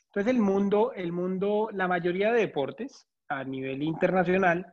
Entonces, 0.07 0.35
el 0.35 0.41
mundo, 0.41 0.93
el 0.95 1.13
mundo, 1.13 1.69
la 1.73 1.89
mayoría 1.89 2.33
de 2.33 2.41
deportes, 2.41 3.09
a 3.39 3.45
nivel 3.45 3.83
internacional, 3.83 4.73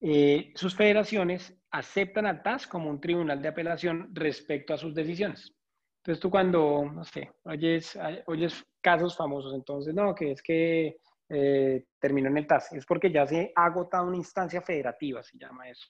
eh, 0.00 0.52
sus 0.54 0.74
federaciones 0.74 1.54
aceptan 1.70 2.26
al 2.26 2.42
TAS 2.42 2.66
como 2.66 2.90
un 2.90 3.00
tribunal 3.00 3.40
de 3.40 3.48
apelación 3.48 4.10
respecto 4.12 4.74
a 4.74 4.78
sus 4.78 4.94
decisiones. 4.94 5.54
Entonces 5.98 6.20
tú 6.20 6.30
cuando, 6.30 6.84
no 6.92 7.04
sé, 7.04 7.30
oyes, 7.44 7.96
oyes 8.26 8.64
casos 8.80 9.16
famosos, 9.16 9.54
entonces, 9.54 9.94
no, 9.94 10.14
que 10.14 10.32
es 10.32 10.42
que 10.42 10.96
eh, 11.28 11.84
terminó 12.00 12.28
en 12.28 12.38
el 12.38 12.46
TAS, 12.46 12.72
es 12.72 12.84
porque 12.84 13.12
ya 13.12 13.24
se 13.26 13.52
ha 13.54 13.66
agotado 13.66 14.08
una 14.08 14.16
instancia 14.16 14.60
federativa, 14.60 15.22
se 15.22 15.38
llama 15.38 15.68
eso. 15.68 15.88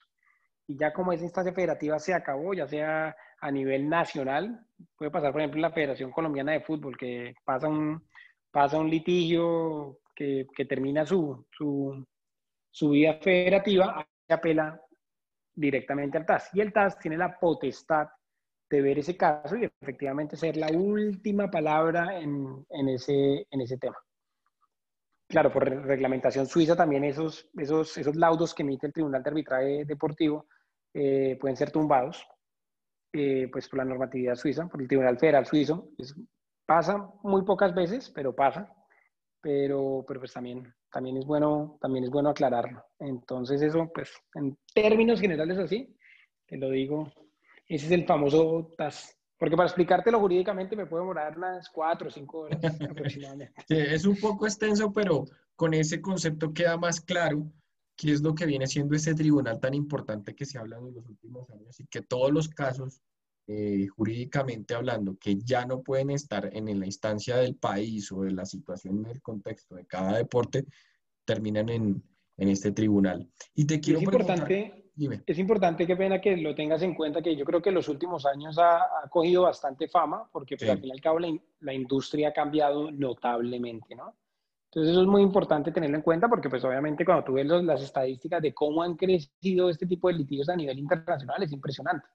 Y 0.66 0.76
ya 0.76 0.92
como 0.92 1.12
esa 1.12 1.24
instancia 1.24 1.52
federativa 1.52 1.98
se 1.98 2.14
acabó, 2.14 2.54
ya 2.54 2.68
sea 2.68 3.16
a 3.40 3.50
nivel 3.50 3.88
nacional, 3.88 4.64
puede 4.96 5.10
pasar, 5.10 5.32
por 5.32 5.40
ejemplo, 5.40 5.58
en 5.58 5.62
la 5.62 5.72
Federación 5.72 6.12
Colombiana 6.12 6.52
de 6.52 6.60
Fútbol, 6.60 6.96
que 6.96 7.34
pasa 7.44 7.66
un, 7.68 8.06
pasa 8.50 8.78
un 8.78 8.88
litigio 8.88 9.98
que, 10.54 10.64
termina 10.64 11.04
su, 11.04 11.46
su, 11.50 12.04
su, 12.70 12.90
vida 12.90 13.18
federativa, 13.20 14.06
apela 14.28 14.80
directamente 15.54 16.18
al 16.18 16.26
TAS. 16.26 16.50
Y 16.54 16.60
el 16.60 16.72
TAS 16.72 16.98
tiene 16.98 17.16
la 17.16 17.38
potestad 17.38 18.08
de 18.70 18.80
ver 18.80 18.98
ese 18.98 19.16
caso 19.16 19.56
y 19.56 19.64
efectivamente 19.64 20.36
ser 20.36 20.56
la 20.56 20.68
última 20.72 21.50
palabra 21.50 22.18
en, 22.18 22.64
en, 22.70 22.88
ese, 22.88 23.46
en 23.50 23.60
ese 23.60 23.76
tema. 23.76 23.96
Claro, 25.28 25.52
por 25.52 25.64
reglamentación 25.64 26.46
suiza 26.46 26.76
también 26.76 27.04
esos, 27.04 27.48
esos, 27.56 27.96
esos 27.96 28.16
laudos 28.16 28.54
que 28.54 28.62
emite 28.62 28.86
el 28.86 28.92
Tribunal 28.92 29.22
de 29.22 29.30
Arbitraje 29.30 29.84
Deportivo 29.84 30.46
eh, 30.94 31.38
pueden 31.40 31.56
ser 31.56 31.70
tumbados 31.70 32.26
eh, 33.14 33.48
pues 33.50 33.68
por 33.68 33.78
la 33.78 33.84
normatividad 33.84 34.34
suiza, 34.34 34.66
por 34.68 34.80
el 34.80 34.88
Tribunal 34.88 35.18
Federal 35.18 35.46
Suizo. 35.46 35.88
pasa 36.66 36.98
muy 37.22 37.44
pocas 37.44 37.74
veces, 37.74 38.10
pero 38.10 38.34
pasa 38.34 38.70
pero, 39.42 40.04
pero 40.06 40.20
pues 40.20 40.32
también, 40.32 40.72
también, 40.90 41.16
es 41.18 41.26
bueno, 41.26 41.78
también 41.80 42.04
es 42.04 42.10
bueno 42.10 42.30
aclararlo. 42.30 42.84
Entonces 43.00 43.60
eso, 43.60 43.90
pues 43.92 44.10
en 44.34 44.56
términos 44.72 45.20
generales 45.20 45.58
así, 45.58 45.94
te 46.46 46.56
lo 46.56 46.70
digo, 46.70 47.12
ese 47.68 47.86
es 47.86 47.92
el 47.92 48.06
famoso 48.06 48.70
TAS. 48.78 49.18
Porque 49.36 49.56
para 49.56 49.66
explicártelo 49.66 50.20
jurídicamente 50.20 50.76
me 50.76 50.86
puede 50.86 51.02
demorar 51.02 51.36
unas 51.36 51.68
cuatro 51.68 52.06
o 52.06 52.10
cinco 52.10 52.42
horas 52.42 52.60
aproximadamente. 52.88 53.64
es 53.68 54.06
un 54.06 54.16
poco 54.16 54.46
extenso, 54.46 54.92
pero 54.92 55.24
con 55.56 55.74
ese 55.74 56.00
concepto 56.00 56.52
queda 56.54 56.76
más 56.76 57.00
claro 57.00 57.50
qué 57.96 58.12
es 58.12 58.22
lo 58.22 58.34
que 58.34 58.46
viene 58.46 58.68
siendo 58.68 58.94
ese 58.94 59.14
tribunal 59.14 59.58
tan 59.58 59.74
importante 59.74 60.34
que 60.34 60.44
se 60.44 60.58
ha 60.58 60.60
hablado 60.60 60.86
en 60.88 60.94
los 60.94 61.08
últimos 61.08 61.50
años 61.50 61.78
y 61.80 61.86
que 61.86 62.02
todos 62.02 62.30
los 62.30 62.48
casos 62.48 63.02
eh, 63.46 63.86
jurídicamente 63.88 64.74
hablando, 64.74 65.16
que 65.18 65.36
ya 65.36 65.66
no 65.66 65.82
pueden 65.82 66.10
estar 66.10 66.48
en, 66.52 66.78
la 66.78 66.86
instancia 66.86 67.36
del 67.36 67.56
país 67.56 68.10
o 68.12 68.22
de 68.22 68.30
la 68.30 68.44
situación 68.44 69.02
del 69.02 69.20
contexto 69.20 69.74
de 69.74 69.86
cada 69.86 70.16
deporte, 70.16 70.64
terminan 71.24 71.68
en, 71.68 72.02
en 72.36 72.48
este 72.48 72.72
tribunal. 72.72 73.28
Y 73.54 73.66
te 73.66 73.80
quiero 73.80 73.98
es 73.98 74.04
importante, 74.04 74.84
Es 75.26 75.38
importante, 75.38 75.86
qué 75.86 75.96
pena 75.96 76.20
que 76.20 76.36
lo 76.36 76.54
tengas 76.54 76.82
en 76.82 76.94
cuenta, 76.94 77.20
que 77.20 77.34
yo 77.34 77.44
creo 77.44 77.60
que 77.60 77.70
en 77.70 77.74
los 77.76 77.88
últimos 77.88 78.26
años 78.26 78.58
ha, 78.58 78.76
ha 78.76 79.08
cogido 79.10 79.42
bastante 79.42 79.88
fama, 79.88 80.28
porque 80.32 80.56
pues, 80.56 80.70
al 80.70 80.78
fin 80.78 80.88
y 80.88 80.92
al 80.92 81.00
cabo 81.00 81.18
la, 81.18 81.36
la, 81.60 81.74
industria 81.74 82.28
ha 82.28 82.32
cambiado 82.32 82.90
notablemente, 82.90 83.94
¿no? 83.94 84.14
Entonces 84.66 84.92
eso 84.92 85.02
es 85.02 85.06
muy 85.06 85.20
importante 85.20 85.70
tenerlo 85.70 85.96
en 85.96 86.02
cuenta 86.02 86.28
porque 86.28 86.48
pues 86.48 86.64
obviamente 86.64 87.04
cuando 87.04 87.24
tú 87.24 87.34
ves 87.34 87.46
las 87.46 87.82
estadísticas 87.82 88.40
de 88.40 88.54
cómo 88.54 88.82
han 88.82 88.96
crecido 88.96 89.68
este 89.68 89.86
tipo 89.86 90.08
de 90.08 90.14
litigios 90.14 90.48
a 90.48 90.56
nivel 90.56 90.78
internacional 90.78 91.42
es 91.42 91.52
impresionante. 91.52 92.06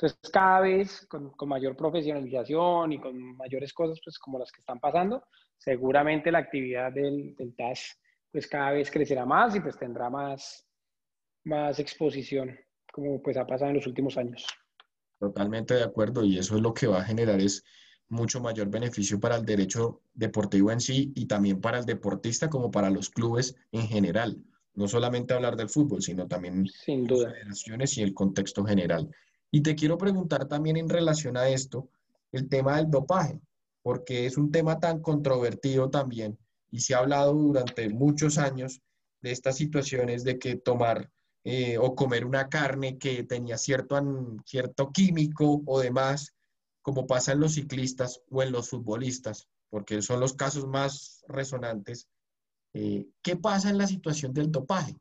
Entonces, 0.00 0.30
cada 0.32 0.60
vez 0.60 1.06
con, 1.08 1.34
mayor 1.46 1.76
profesionalización 1.76 2.92
y 2.92 2.98
con 2.98 3.36
mayores 3.36 3.74
cosas, 3.74 4.00
pues 4.02 4.18
como 4.18 4.38
las 4.38 4.50
que 4.50 4.60
están 4.60 4.80
pasando, 4.80 5.24
seguramente 5.58 6.32
la 6.32 6.38
actividad 6.38 6.90
del, 6.90 7.36
del 7.36 7.54
TAS, 7.54 7.98
pues 8.32 8.46
cada 8.46 8.70
vez 8.70 8.90
crecerá 8.90 9.26
más 9.26 9.54
y 9.56 9.60
pues 9.60 9.78
tendrá 9.78 10.08
más, 10.08 10.66
más 11.44 11.78
exposición, 11.78 12.58
como 12.90 13.20
pues 13.20 13.36
ha 13.36 13.46
pasado 13.46 13.72
en 13.72 13.76
los 13.76 13.86
últimos 13.86 14.16
años. 14.16 14.46
Totalmente 15.18 15.74
de 15.74 15.84
acuerdo 15.84 16.24
y 16.24 16.38
eso 16.38 16.56
es 16.56 16.62
lo 16.62 16.72
que 16.72 16.86
va 16.86 17.00
a 17.00 17.04
generar 17.04 17.38
es 17.38 17.62
mucho 18.08 18.40
mayor 18.40 18.70
beneficio 18.70 19.20
para 19.20 19.36
el 19.36 19.44
derecho 19.44 20.00
deportivo 20.14 20.72
en 20.72 20.80
sí 20.80 21.12
y 21.14 21.26
también 21.26 21.60
para 21.60 21.78
el 21.78 21.84
deportista 21.84 22.48
como 22.48 22.70
para 22.70 22.88
los 22.88 23.10
clubes 23.10 23.54
en 23.70 23.86
general. 23.86 24.38
No 24.72 24.88
solamente 24.88 25.34
hablar 25.34 25.56
del 25.56 25.68
fútbol, 25.68 26.00
sino 26.00 26.26
también 26.26 26.66
Sin 26.68 27.06
duda. 27.06 27.24
las 27.24 27.34
federaciones 27.34 27.98
y 27.98 28.02
el 28.02 28.14
contexto 28.14 28.64
general. 28.64 29.10
Y 29.50 29.62
te 29.62 29.74
quiero 29.74 29.98
preguntar 29.98 30.46
también 30.46 30.76
en 30.76 30.88
relación 30.88 31.36
a 31.36 31.48
esto, 31.48 31.88
el 32.32 32.48
tema 32.48 32.76
del 32.76 32.90
dopaje, 32.90 33.40
porque 33.82 34.26
es 34.26 34.36
un 34.36 34.50
tema 34.50 34.78
tan 34.78 35.00
controvertido 35.00 35.90
también 35.90 36.38
y 36.70 36.80
se 36.80 36.94
ha 36.94 36.98
hablado 36.98 37.34
durante 37.34 37.88
muchos 37.88 38.38
años 38.38 38.80
de 39.22 39.32
estas 39.32 39.56
situaciones 39.56 40.24
de 40.24 40.38
que 40.38 40.56
tomar 40.56 41.10
eh, 41.44 41.78
o 41.78 41.94
comer 41.94 42.24
una 42.24 42.48
carne 42.48 42.98
que 42.98 43.24
tenía 43.24 43.58
cierto, 43.58 44.00
cierto 44.44 44.92
químico 44.92 45.62
o 45.66 45.80
demás 45.80 46.34
como 46.82 47.06
pasa 47.06 47.32
en 47.32 47.40
los 47.40 47.54
ciclistas 47.54 48.22
o 48.30 48.42
en 48.42 48.52
los 48.52 48.70
futbolistas, 48.70 49.48
porque 49.68 50.00
son 50.00 50.20
los 50.20 50.34
casos 50.34 50.66
más 50.66 51.24
resonantes. 51.28 52.08
Eh, 52.72 53.06
¿Qué 53.22 53.36
pasa 53.36 53.68
en 53.70 53.78
la 53.78 53.86
situación 53.86 54.32
del 54.32 54.50
dopaje? 54.50 54.96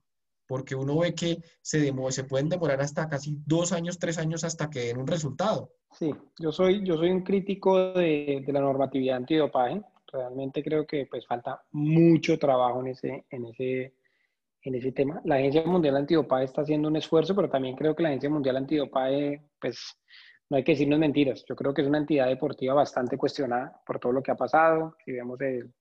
Porque 0.50 0.74
uno 0.76 0.98
ve 0.98 1.14
que 1.14 1.38
se, 1.62 1.94
se 2.10 2.24
pueden 2.24 2.50
demorar 2.50 2.82
hasta 2.82 3.08
casi 3.08 3.38
dos 3.46 3.72
años, 3.72 4.00
tres 4.00 4.18
años 4.18 4.44
hasta 4.44 4.70
que 4.70 4.88
den 4.88 4.98
un 4.98 5.08
resultado. 5.08 5.72
Sí, 5.92 6.12
yo 6.40 6.52
soy, 6.52 6.84
yo 6.84 6.98
soy 6.98 7.12
un 7.12 7.22
crítico 7.22 7.94
de, 7.94 8.44
de 8.46 8.54
la 8.54 8.60
normatividad 8.60 9.18
antidopaje. 9.18 9.82
Realmente 10.12 10.64
creo 10.64 10.88
que 10.88 11.06
pues 11.06 11.28
falta 11.28 11.62
mucho 11.72 12.40
trabajo 12.40 12.82
en 12.82 12.88
ese, 12.88 13.26
en 13.30 13.46
ese, 13.46 13.94
en 14.64 14.76
ese 14.76 14.92
tema. 14.92 15.22
La 15.24 15.36
Agencia 15.36 15.64
Mundial 15.66 15.98
Antidopaje 15.98 16.46
está 16.46 16.64
haciendo 16.64 16.88
un 16.88 16.96
esfuerzo, 16.96 17.36
pero 17.36 17.48
también 17.48 17.76
creo 17.76 17.96
que 17.96 18.04
la 18.04 18.10
Agencia 18.10 18.30
Mundial 18.30 18.58
Antidopaje 18.58 19.44
pues 19.62 19.98
no 20.50 20.58
hay 20.58 20.64
que 20.64 20.72
decirnos 20.72 21.00
mentiras. 21.00 21.46
Yo 21.48 21.56
creo 21.56 21.74
que 21.74 21.84
es 21.84 21.88
una 21.88 22.00
entidad 22.00 22.28
deportiva 22.28 22.74
bastante 22.74 23.18
cuestionada 23.18 23.80
por 23.86 24.00
todo 24.00 24.14
lo 24.14 24.24
que 24.24 24.32
ha 24.32 24.36
pasado. 24.36 24.96
Si 25.06 25.12
vemos, 25.12 25.40
el, 25.42 25.72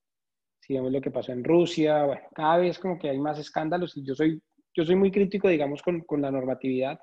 si 0.60 0.74
vemos 0.74 0.92
lo 0.92 1.00
que 1.00 1.10
pasó 1.10 1.32
en 1.32 1.42
Rusia, 1.42 2.04
bueno, 2.04 2.22
cada 2.34 2.58
vez 2.58 2.78
como 2.78 2.98
que 2.98 3.08
hay 3.08 3.18
más 3.18 3.38
escándalos 3.38 3.96
y 3.96 4.04
yo 4.04 4.14
soy, 4.14 4.42
yo 4.78 4.84
soy 4.84 4.94
muy 4.94 5.10
crítico, 5.10 5.48
digamos, 5.48 5.82
con, 5.82 6.02
con 6.02 6.22
la 6.22 6.30
normatividad, 6.30 7.00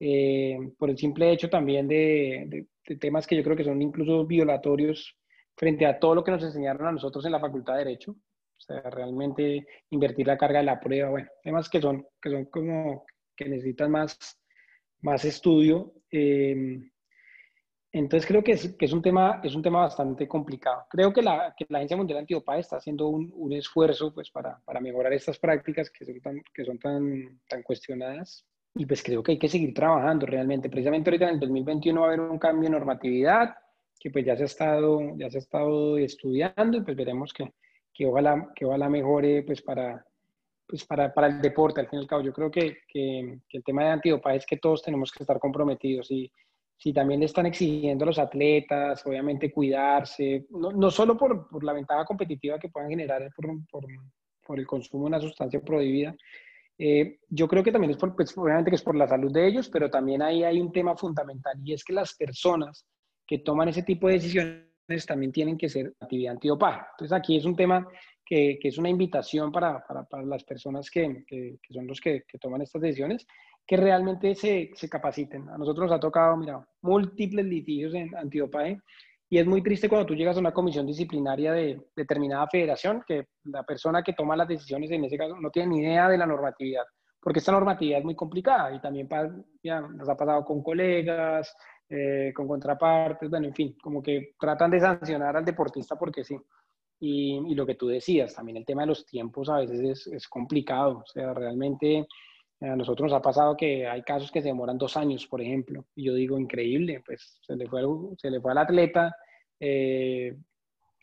eh, 0.00 0.58
por 0.76 0.90
el 0.90 0.98
simple 0.98 1.30
hecho 1.30 1.48
también 1.48 1.86
de, 1.86 2.66
temas 2.98 3.28
que 3.28 3.36
yo 3.36 3.44
creo 3.44 3.56
que 3.56 3.62
son 3.62 3.80
incluso 3.80 4.26
violatorios 4.26 5.16
frente 5.56 5.86
a 5.86 6.00
todo 6.00 6.16
lo 6.16 6.24
que 6.24 6.32
nos 6.32 6.42
enseñaron 6.42 6.84
a 6.88 6.92
nosotros 6.92 7.24
en 7.24 7.30
la 7.30 7.38
Facultad 7.38 7.74
de 7.74 7.84
Derecho. 7.84 8.10
O 8.10 8.60
sea, 8.60 8.80
realmente 8.90 9.64
invertir 9.90 10.26
la 10.26 10.36
carga 10.36 10.58
de 10.58 10.64
la 10.64 10.80
prueba, 10.80 11.10
bueno, 11.10 11.28
temas 11.44 11.68
que 11.68 11.80
son, 11.80 12.04
que 12.20 12.30
son 12.30 12.46
como 12.46 13.04
que 13.36 13.48
necesitan 13.48 13.92
más, 13.92 14.18
más 15.02 15.24
estudio. 15.24 15.94
Eh, 16.10 16.90
entonces 17.98 18.26
creo 18.26 18.42
que 18.42 18.52
es, 18.52 18.74
que 18.74 18.84
es, 18.84 18.92
un 18.92 19.00
tema, 19.00 19.40
es 19.42 19.54
un 19.54 19.62
tema 19.62 19.80
bastante 19.80 20.28
complicado. 20.28 20.84
Creo 20.90 21.12
que 21.12 21.22
la, 21.22 21.54
que 21.56 21.64
la 21.68 21.78
Agencia 21.78 21.96
Mundial 21.96 22.18
Antidopaje 22.18 22.60
está 22.60 22.76
haciendo 22.76 23.08
un, 23.08 23.32
un 23.34 23.52
esfuerzo 23.52 24.12
pues, 24.12 24.30
para, 24.30 24.60
para, 24.64 24.80
mejorar 24.80 25.12
estas 25.12 25.38
prácticas 25.38 25.90
que 25.90 26.04
son, 26.04 26.20
tan, 26.20 26.42
que 26.52 26.64
son 26.64 26.78
tan, 26.78 27.40
tan 27.48 27.62
cuestionadas. 27.62 28.44
Y 28.74 28.84
pues 28.84 29.02
creo 29.02 29.22
que 29.22 29.32
hay 29.32 29.38
que 29.38 29.48
seguir 29.48 29.72
trabajando 29.72 30.26
realmente. 30.26 30.68
Precisamente 30.68 31.08
ahorita 31.08 31.28
en 31.28 31.34
el 31.34 31.40
2021 31.40 32.00
va 32.00 32.06
a 32.06 32.10
haber 32.10 32.20
un 32.20 32.38
cambio 32.38 32.68
de 32.68 32.76
normatividad 32.76 33.56
que 33.98 34.10
pues 34.10 34.26
ya 34.26 34.36
se 34.36 34.42
ha 34.42 34.46
estado, 34.46 35.00
ya 35.16 35.30
se 35.30 35.38
ha 35.38 35.40
estado 35.40 35.96
estudiando 35.96 36.76
y 36.76 36.82
pues 36.82 36.96
veremos 36.96 37.32
que, 37.32 37.50
que, 37.94 38.04
ojalá, 38.04 38.52
que 38.54 38.66
ojalá 38.66 38.90
mejore 38.90 39.42
pues 39.42 39.62
para, 39.62 40.04
pues 40.66 40.84
para, 40.84 41.14
para, 41.14 41.28
el 41.28 41.40
deporte, 41.40 41.80
al 41.80 41.88
fin 41.88 42.00
y 42.00 42.02
al 42.02 42.08
cabo. 42.08 42.22
Yo 42.22 42.32
creo 42.34 42.50
que, 42.50 42.78
que, 42.86 43.38
que 43.48 43.56
el 43.56 43.64
tema 43.64 43.84
de 43.84 43.90
antidopaje 43.90 44.36
es 44.36 44.46
que 44.46 44.58
todos 44.58 44.82
tenemos 44.82 45.10
que 45.10 45.22
estar 45.22 45.38
comprometidos 45.38 46.10
y 46.10 46.30
si 46.76 46.92
también 46.92 47.20
le 47.20 47.26
están 47.26 47.46
exigiendo 47.46 48.04
a 48.04 48.06
los 48.06 48.18
atletas, 48.18 49.04
obviamente 49.06 49.50
cuidarse, 49.50 50.46
no, 50.50 50.72
no 50.72 50.90
solo 50.90 51.16
por, 51.16 51.48
por, 51.48 51.64
la 51.64 51.72
ventaja 51.72 52.04
competitiva 52.04 52.58
que 52.58 52.68
puedan 52.68 52.90
generar 52.90 53.30
por, 53.34 53.46
por, 53.70 53.86
por 54.46 54.58
el 54.58 54.66
consumo 54.66 55.04
de 55.04 55.08
una 55.08 55.20
sustancia 55.20 55.60
prohibida, 55.60 56.14
eh, 56.78 57.20
yo 57.28 57.48
creo 57.48 57.62
que 57.62 57.72
también 57.72 57.92
es 57.92 57.96
por, 57.96 58.14
pues, 58.14 58.36
obviamente 58.36 58.70
que 58.70 58.76
es 58.76 58.82
por 58.82 58.96
la 58.96 59.08
salud 59.08 59.32
de 59.32 59.46
ellos, 59.46 59.68
pero 59.70 59.90
también 59.90 60.20
ahí 60.20 60.44
hay 60.44 60.60
un 60.60 60.72
tema 60.72 60.94
fundamental 60.96 61.54
y 61.64 61.72
es 61.72 61.82
que 61.82 61.94
las 61.94 62.14
personas 62.14 62.84
que 63.26 63.38
toman 63.38 63.68
ese 63.68 63.82
tipo 63.82 64.06
de 64.06 64.14
decisiones 64.14 65.06
también 65.06 65.32
tienen 65.32 65.56
que 65.56 65.68
ser 65.68 65.94
actividad 65.98 66.34
antidopaje. 66.34 66.80
Entonces 66.92 67.16
aquí 67.16 67.36
es 67.36 67.44
un 67.44 67.56
tema 67.56 67.88
que, 68.24 68.58
que 68.60 68.68
es 68.68 68.78
una 68.78 68.90
invitación 68.90 69.50
para, 69.50 69.84
para, 69.86 70.04
para 70.04 70.24
las 70.24 70.44
personas 70.44 70.90
que, 70.90 71.24
que, 71.26 71.58
que 71.62 71.74
son 71.74 71.86
los 71.86 72.00
que, 72.00 72.24
toman 72.40 72.62
estas 72.62 72.82
decisiones, 72.82 73.26
que 73.66 73.76
realmente 73.76 74.34
se, 74.34 74.70
se, 74.74 74.88
capaciten. 74.88 75.48
A 75.48 75.58
nosotros 75.58 75.88
nos 75.88 75.96
ha 75.96 76.00
tocado, 76.00 76.36
mira, 76.36 76.64
múltiples 76.82 77.44
litigios 77.44 77.94
en 77.94 78.14
antidopaje 78.16 78.78
y 79.28 79.38
es 79.38 79.46
muy 79.46 79.62
triste 79.62 79.88
cuando 79.88 80.06
tú 80.06 80.14
llegas 80.14 80.36
a 80.36 80.40
una 80.40 80.52
comisión 80.52 80.86
disciplinaria 80.86 81.52
de 81.52 81.80
determinada 81.96 82.46
federación, 82.46 83.02
que 83.06 83.26
la 83.44 83.64
persona 83.64 84.02
que 84.02 84.12
toma 84.12 84.36
las 84.36 84.46
decisiones 84.46 84.90
en 84.92 85.04
ese 85.04 85.18
caso 85.18 85.36
no 85.40 85.50
tiene 85.50 85.74
ni 85.74 85.80
idea 85.80 86.08
de 86.08 86.18
la 86.18 86.26
normatividad, 86.26 86.84
porque 87.20 87.40
esta 87.40 87.50
normatividad 87.50 87.98
es 87.98 88.04
muy 88.04 88.14
complicada 88.14 88.72
y 88.72 88.80
también 88.80 89.08
ya, 89.62 89.80
nos 89.80 90.08
ha 90.08 90.16
pasado 90.16 90.44
con 90.44 90.62
colegas, 90.62 91.52
eh, 91.88 92.32
con 92.34 92.46
contrapartes, 92.46 93.28
bueno, 93.28 93.48
en 93.48 93.54
fin, 93.54 93.76
como 93.82 94.00
que 94.00 94.34
tratan 94.38 94.70
de 94.70 94.80
sancionar 94.80 95.36
al 95.36 95.44
deportista 95.44 95.96
porque 95.96 96.22
sí. 96.22 96.36
Y, 96.98 97.42
y, 97.48 97.54
lo 97.54 97.66
que 97.66 97.74
tú 97.74 97.88
decías, 97.88 98.34
también 98.34 98.56
el 98.56 98.64
tema 98.64 98.82
de 98.82 98.88
los 98.88 99.04
tiempos 99.04 99.50
a 99.50 99.58
veces 99.58 99.80
es, 99.80 100.06
es 100.06 100.28
complicado. 100.28 101.00
O 101.00 101.06
sea, 101.06 101.34
realmente 101.34 102.06
a 102.60 102.76
nosotros 102.76 103.10
nos 103.10 103.18
ha 103.18 103.22
pasado 103.22 103.56
que 103.56 103.86
hay 103.86 104.02
casos 104.02 104.30
que 104.30 104.40
se 104.40 104.48
demoran 104.48 104.78
dos 104.78 104.96
años, 104.96 105.26
por 105.26 105.40
ejemplo. 105.40 105.86
Y 105.94 106.04
yo 106.04 106.14
digo, 106.14 106.38
increíble, 106.38 107.02
pues 107.04 107.38
se 107.42 107.56
le 107.56 107.66
fue, 107.66 107.82
se 108.16 108.30
le 108.30 108.40
fue 108.40 108.52
al 108.52 108.58
atleta 108.58 109.14
eh, 109.60 110.36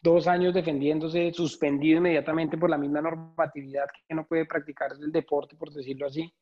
dos 0.01 0.27
años 0.27 0.53
defendiéndose, 0.53 1.31
suspendido 1.31 1.99
inmediatamente 1.99 2.57
por 2.57 2.69
la 2.69 2.77
misma 2.77 3.01
normatividad 3.01 3.85
que 4.07 4.15
no 4.15 4.25
puede 4.25 4.45
practicar 4.45 4.91
el 4.99 5.11
deporte, 5.11 5.55
por 5.55 5.71
decirlo 5.71 6.07
así. 6.07 6.33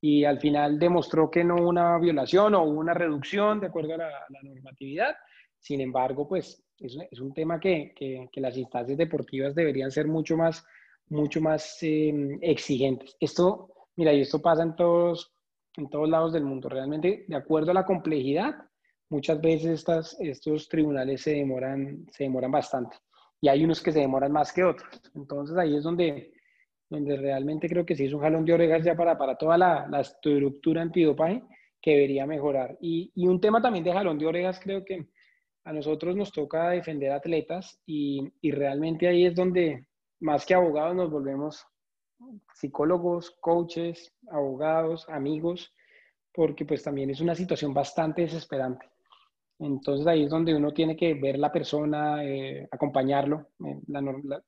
Y 0.00 0.24
al 0.24 0.40
final 0.40 0.78
demostró 0.78 1.30
que 1.30 1.44
no 1.44 1.56
hubo 1.56 1.68
una 1.68 1.98
violación 1.98 2.54
o 2.54 2.62
una 2.64 2.94
reducción 2.94 3.60
de 3.60 3.66
acuerdo 3.66 3.94
a 3.94 3.98
la, 3.98 4.10
la 4.28 4.42
normatividad. 4.42 5.14
Sin 5.60 5.80
embargo, 5.80 6.26
pues 6.26 6.64
es, 6.78 6.96
es 7.10 7.20
un 7.20 7.32
tema 7.32 7.60
que, 7.60 7.92
que, 7.94 8.28
que, 8.32 8.40
las 8.40 8.56
instancias 8.56 8.98
deportivas 8.98 9.54
deberían 9.54 9.92
ser 9.92 10.08
mucho 10.08 10.36
más, 10.36 10.64
mucho 11.08 11.40
más 11.40 11.78
eh, 11.82 12.38
exigentes. 12.40 13.16
Esto, 13.20 13.71
mira, 13.96 14.12
y 14.12 14.20
esto 14.20 14.40
pasa 14.40 14.62
en 14.62 14.76
todos, 14.76 15.34
en 15.76 15.88
todos 15.88 16.08
lados 16.08 16.32
del 16.32 16.44
mundo. 16.44 16.68
Realmente, 16.68 17.24
de 17.28 17.36
acuerdo 17.36 17.70
a 17.70 17.74
la 17.74 17.84
complejidad, 17.84 18.54
muchas 19.10 19.40
veces 19.40 19.70
estas, 19.70 20.16
estos 20.20 20.68
tribunales 20.68 21.22
se 21.22 21.34
demoran, 21.34 22.06
se 22.10 22.24
demoran 22.24 22.50
bastante. 22.50 22.96
Y 23.40 23.48
hay 23.48 23.64
unos 23.64 23.82
que 23.82 23.92
se 23.92 24.00
demoran 24.00 24.32
más 24.32 24.52
que 24.52 24.64
otros. 24.64 25.00
Entonces 25.14 25.56
ahí 25.56 25.76
es 25.76 25.82
donde, 25.82 26.32
donde 26.88 27.16
realmente 27.16 27.68
creo 27.68 27.84
que 27.84 27.94
sí 27.94 28.06
es 28.06 28.12
un 28.12 28.20
jalón 28.20 28.44
de 28.44 28.54
orejas 28.54 28.84
ya 28.84 28.94
para, 28.94 29.18
para 29.18 29.36
toda 29.36 29.58
la, 29.58 29.86
la 29.90 30.00
estructura 30.00 30.82
antidopaje 30.82 31.42
que 31.80 31.90
debería 31.90 32.26
mejorar. 32.26 32.78
Y, 32.80 33.10
y 33.14 33.26
un 33.26 33.40
tema 33.40 33.60
también 33.60 33.84
de 33.84 33.92
jalón 33.92 34.18
de 34.18 34.26
orejas 34.26 34.60
creo 34.60 34.84
que 34.84 35.08
a 35.64 35.72
nosotros 35.72 36.16
nos 36.16 36.32
toca 36.32 36.70
defender 36.70 37.12
atletas 37.12 37.80
y, 37.86 38.32
y, 38.40 38.50
realmente 38.50 39.08
ahí 39.08 39.26
es 39.26 39.34
donde 39.34 39.86
más 40.20 40.44
que 40.44 40.54
abogados 40.54 40.94
nos 40.96 41.10
volvemos 41.10 41.64
psicólogos, 42.54 43.30
coaches, 43.40 44.12
abogados, 44.30 45.08
amigos, 45.08 45.74
porque 46.32 46.64
pues 46.64 46.82
también 46.82 47.10
es 47.10 47.20
una 47.20 47.34
situación 47.34 47.74
bastante 47.74 48.22
desesperante. 48.22 48.86
Entonces 49.58 50.06
ahí 50.06 50.24
es 50.24 50.30
donde 50.30 50.54
uno 50.54 50.72
tiene 50.72 50.96
que 50.96 51.14
ver 51.14 51.38
la 51.38 51.52
persona, 51.52 52.24
eh, 52.24 52.68
acompañarlo. 52.70 53.48
Eh, 53.64 53.80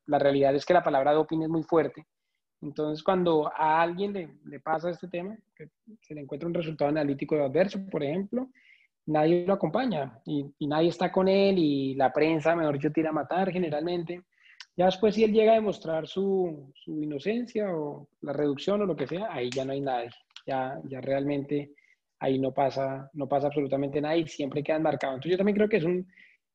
la, 0.07 0.19
realidad 0.19 0.55
es 0.55 0.65
que 0.65 0.75
la 0.75 0.83
palabra 0.83 1.13
doping 1.13 1.43
es 1.43 1.49
muy 1.49 1.63
fuerte. 1.63 2.07
Entonces 2.61 3.03
cuando 3.05 3.47
a 3.55 3.81
alguien 3.83 4.13
le, 4.13 4.39
le 4.47 4.61
pasa 4.61 4.91
este 4.91 5.09
tema, 5.09 5.37
se 6.01 6.15
le 6.15 6.23
encuentra 6.23 6.49
un 6.49 6.55
resultado 6.55 6.89
analítico 6.89 7.37
adverso, 7.37 7.79
por 7.91 8.03
ejemplo, 8.03 8.49
nadie 9.07 9.47
lo 9.47 9.55
acompaña 9.55 10.19
y, 10.25 10.47
y, 10.59 10.67
nadie 10.67 10.89
está 10.89 11.13
con 11.13 11.29
él 11.29 11.59
y 11.59 11.95
la 11.95 12.13
prensa, 12.13 12.57
mejor 12.57 12.75
dicho, 12.75 12.91
tira 12.91 13.11
a 13.11 13.13
matar 13.13 13.53
generalmente. 13.53 14.23
Ya 14.77 14.87
después, 14.87 15.15
si 15.15 15.23
él 15.23 15.33
llega 15.33 15.53
a 15.53 15.57
demostrar 15.57 16.07
su, 16.07 16.73
su, 16.75 17.03
inocencia 17.03 17.75
o 17.75 18.09
la 18.23 18.33
reducción 18.33 18.83
o 18.83 18.87
lo 18.87 18.97
que 18.97 19.07
sea, 19.07 19.33
ahí 19.33 19.51
ya 19.51 19.65
no 19.65 19.73
hay 19.73 19.81
nadie. 19.81 20.11
Ya, 20.47 20.81
ya 20.85 21.01
realmente 21.01 21.73
ahí 22.19 22.39
no 22.39 22.53
pasa, 22.53 23.09
no 23.13 23.29
pasa 23.29 23.47
absolutamente 23.47 24.01
nada 24.01 24.17
y 24.17 24.27
siempre 24.27 24.63
quedan 24.63 24.83
marcados. 24.83 25.17
Entonces, 25.17 25.33
yo 25.33 25.39
también 25.39 25.57
creo 25.57 25.69
que 25.69 25.77
es 25.77 25.85
un, 25.85 26.07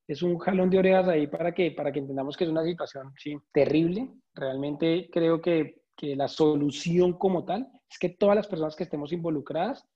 es 0.08 0.22
un 0.22 0.38
jalón 0.38 0.70
de 0.70 0.80
orejas 0.80 1.08
ahí 1.08 1.28
para 1.28 1.54
que, 1.54 1.72
para 1.72 1.92
que 1.92 2.00
entendamos 2.00 2.36
que 2.36 2.44
es 2.44 2.50
una 2.50 2.64
situación 2.64 3.14
sí, 3.18 3.38
terrible. 3.54 4.10
Realmente 4.34 5.10
creo 5.12 5.42
que, 5.42 5.84
que 5.96 6.16
la 6.16 6.28
solución 6.28 7.14
como 7.14 7.46
tal 7.46 7.68
es 7.90 7.98
que 7.98 8.10
todas 8.10 8.36
las 8.36 8.48
personas 8.48 8.76
que 8.76 8.84
estemos 8.84 9.14
involucradas 9.14 9.88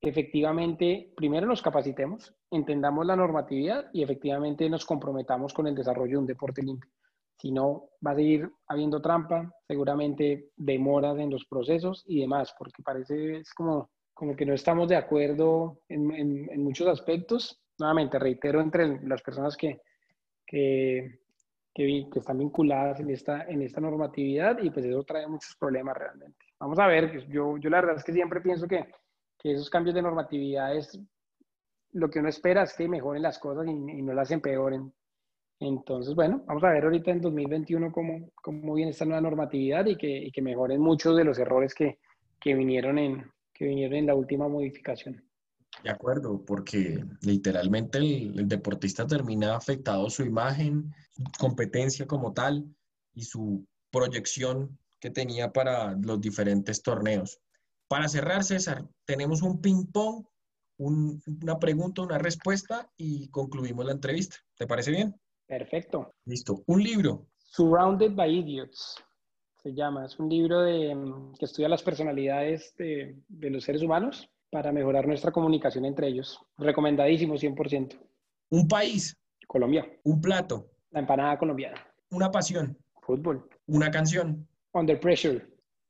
efectivamente, 0.00 1.12
primero 1.14 1.46
nos 1.46 1.62
capacitemos, 1.62 2.34
entendamos 2.50 3.04
la 3.06 3.16
normatividad 3.16 3.90
y 3.92 4.02
efectivamente 4.02 4.68
nos 4.70 4.86
comprometamos 4.86 5.52
con 5.52 5.66
el 5.66 5.74
desarrollo 5.74 6.12
de 6.12 6.18
un 6.18 6.26
deporte 6.26 6.62
limpio. 6.62 6.90
Si 7.40 7.50
no, 7.50 7.88
va 8.06 8.10
a 8.10 8.16
seguir 8.16 8.50
habiendo 8.66 9.00
trampa, 9.00 9.50
seguramente 9.66 10.50
demoras 10.56 11.18
en 11.18 11.30
los 11.30 11.46
procesos 11.46 12.04
y 12.06 12.20
demás, 12.20 12.54
porque 12.58 12.82
parece 12.82 13.38
es 13.38 13.54
como, 13.54 13.88
como 14.12 14.36
que 14.36 14.44
no 14.44 14.52
estamos 14.52 14.90
de 14.90 14.96
acuerdo 14.96 15.80
en, 15.88 16.10
en, 16.12 16.62
muchos 16.62 16.86
aspectos. 16.86 17.58
Nuevamente, 17.78 18.18
reitero, 18.18 18.60
entre 18.60 19.00
las 19.06 19.22
personas 19.22 19.56
que, 19.56 19.80
que, 20.46 21.20
que, 21.72 22.10
están 22.14 22.36
vinculadas 22.36 23.00
en 23.00 23.08
esta, 23.08 23.44
en 23.44 23.62
esta 23.62 23.80
normatividad 23.80 24.58
y 24.58 24.68
pues 24.68 24.84
eso 24.84 25.02
trae 25.04 25.26
muchos 25.26 25.56
problemas 25.58 25.96
realmente. 25.96 26.44
Vamos 26.58 26.78
a 26.78 26.88
ver, 26.88 27.26
yo, 27.28 27.56
yo 27.56 27.70
la 27.70 27.80
verdad 27.80 27.96
es 27.96 28.04
que 28.04 28.12
siempre 28.12 28.42
pienso 28.42 28.68
que, 28.68 28.86
que 29.38 29.52
esos 29.52 29.70
cambios 29.70 29.94
de 29.94 30.02
normatividad 30.02 30.74
lo 31.92 32.10
que 32.10 32.18
uno 32.18 32.28
espera 32.28 32.64
es 32.64 32.74
que 32.74 32.86
mejoren 32.86 33.22
las 33.22 33.38
cosas 33.38 33.66
y 33.66 34.02
no 34.02 34.12
las 34.12 34.30
empeoren. 34.30 34.92
Entonces, 35.60 36.14
bueno, 36.14 36.42
vamos 36.46 36.64
a 36.64 36.70
ver 36.70 36.84
ahorita 36.84 37.10
en 37.10 37.20
2021 37.20 37.92
cómo, 37.92 38.30
cómo 38.42 38.74
viene 38.74 38.92
esta 38.92 39.04
nueva 39.04 39.20
normatividad 39.20 39.84
y 39.84 39.96
que, 39.96 40.08
y 40.08 40.32
que 40.32 40.40
mejoren 40.40 40.80
muchos 40.80 41.14
de 41.18 41.24
los 41.24 41.38
errores 41.38 41.74
que, 41.74 41.98
que, 42.40 42.54
vinieron 42.54 42.98
en, 42.98 43.30
que 43.52 43.66
vinieron 43.66 43.98
en 43.98 44.06
la 44.06 44.14
última 44.14 44.48
modificación. 44.48 45.22
De 45.84 45.90
acuerdo, 45.90 46.42
porque 46.46 47.04
literalmente 47.20 47.98
el, 47.98 48.38
el, 48.38 48.48
deportista 48.48 49.06
termina 49.06 49.54
afectado 49.54 50.08
su 50.08 50.24
imagen, 50.24 50.94
su 51.12 51.24
competencia 51.38 52.06
como 52.06 52.32
tal 52.32 52.64
y 53.14 53.22
su 53.22 53.66
proyección 53.90 54.78
que 54.98 55.10
tenía 55.10 55.52
para 55.52 55.94
los 55.94 56.22
diferentes 56.22 56.82
torneos. 56.82 57.38
Para 57.86 58.08
cerrar, 58.08 58.44
César, 58.44 58.88
tenemos 59.04 59.42
un 59.42 59.60
ping-pong, 59.60 60.24
un, 60.78 61.22
una 61.42 61.58
pregunta, 61.58 62.00
una 62.00 62.18
respuesta 62.18 62.90
y 62.96 63.28
concluimos 63.28 63.84
la 63.84 63.92
entrevista. 63.92 64.36
¿Te 64.56 64.66
parece 64.66 64.90
bien? 64.90 65.14
Perfecto. 65.50 66.12
Listo. 66.26 66.62
Un 66.66 66.80
libro. 66.80 67.26
Surrounded 67.36 68.14
by 68.14 68.38
Idiots. 68.38 68.94
Se 69.60 69.74
llama. 69.74 70.06
Es 70.06 70.16
un 70.20 70.28
libro 70.28 70.60
de, 70.60 70.96
que 71.40 71.44
estudia 71.44 71.68
las 71.68 71.82
personalidades 71.82 72.72
de, 72.78 73.16
de 73.26 73.50
los 73.50 73.64
seres 73.64 73.82
humanos 73.82 74.30
para 74.48 74.70
mejorar 74.70 75.08
nuestra 75.08 75.32
comunicación 75.32 75.84
entre 75.86 76.06
ellos. 76.06 76.38
Recomendadísimo, 76.56 77.34
100%. 77.34 77.98
Un 78.50 78.68
país. 78.68 79.16
Colombia. 79.48 79.90
Un 80.04 80.20
plato. 80.20 80.70
La 80.92 81.00
empanada 81.00 81.36
colombiana. 81.36 81.84
Una 82.10 82.30
pasión. 82.30 82.78
Fútbol. 83.02 83.48
Una 83.66 83.90
canción. 83.90 84.46
Under 84.72 85.00
Pressure. 85.00 85.44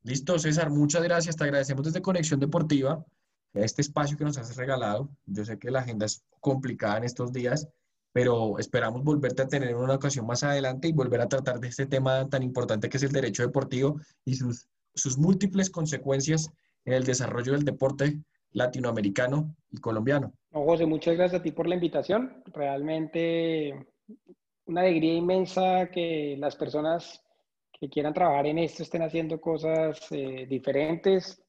Listo, 0.05 0.39
César. 0.39 0.71
Muchas 0.71 1.03
gracias. 1.03 1.37
Te 1.37 1.45
agradecemos 1.45 1.85
desde 1.85 2.01
Conexión 2.01 2.41
Deportiva 2.41 3.05
este 3.53 3.83
espacio 3.83 4.17
que 4.17 4.25
nos 4.25 4.39
has 4.39 4.57
regalado. 4.57 5.11
Yo 5.27 5.45
sé 5.45 5.59
que 5.59 5.71
la 5.71 5.81
agenda 5.81 6.07
es 6.07 6.25
complicada 6.41 6.97
en 6.97 7.05
estos 7.05 7.31
días 7.31 7.69
pero 8.13 8.59
esperamos 8.59 9.05
volverte 9.05 9.43
a 9.43 9.49
tener 9.49 9.75
una 9.77 9.95
ocasión 9.95 10.27
más 10.27 10.43
adelante 10.43 10.89
y 10.89 10.93
volver 10.93 11.21
a 11.21 11.29
tratar 11.29 11.61
de 11.61 11.69
este 11.69 11.87
tema 11.87 12.29
tan 12.29 12.43
importante 12.43 12.89
que 12.89 12.97
es 12.97 13.03
el 13.03 13.13
derecho 13.13 13.43
deportivo 13.43 14.01
y 14.25 14.35
sus, 14.35 14.69
sus 14.95 15.19
múltiples 15.19 15.71
consecuencias 15.71 16.51
en 16.85 16.95
el 16.95 17.05
desarrollo 17.05 17.53
del 17.53 17.65
deporte 17.65 18.21
latinoamericano 18.53 19.55
y 19.71 19.79
colombiano. 19.79 20.33
No, 20.51 20.65
José, 20.65 20.87
muchas 20.87 21.17
gracias 21.17 21.41
a 21.41 21.43
ti 21.43 21.53
por 21.53 21.69
la 21.69 21.77
invitación. 21.77 22.43
Realmente 22.53 23.87
una 24.67 24.81
alegría 24.83 25.15
inmensa 25.15 25.89
que 25.91 26.37
las 26.39 26.57
personas 26.57 27.23
que 27.73 27.89
quieran 27.89 28.13
trabajar 28.13 28.47
en 28.47 28.59
esto 28.59 28.83
estén 28.83 29.03
haciendo 29.03 29.41
cosas 29.41 30.01
eh, 30.11 30.47
diferentes. 30.49 31.43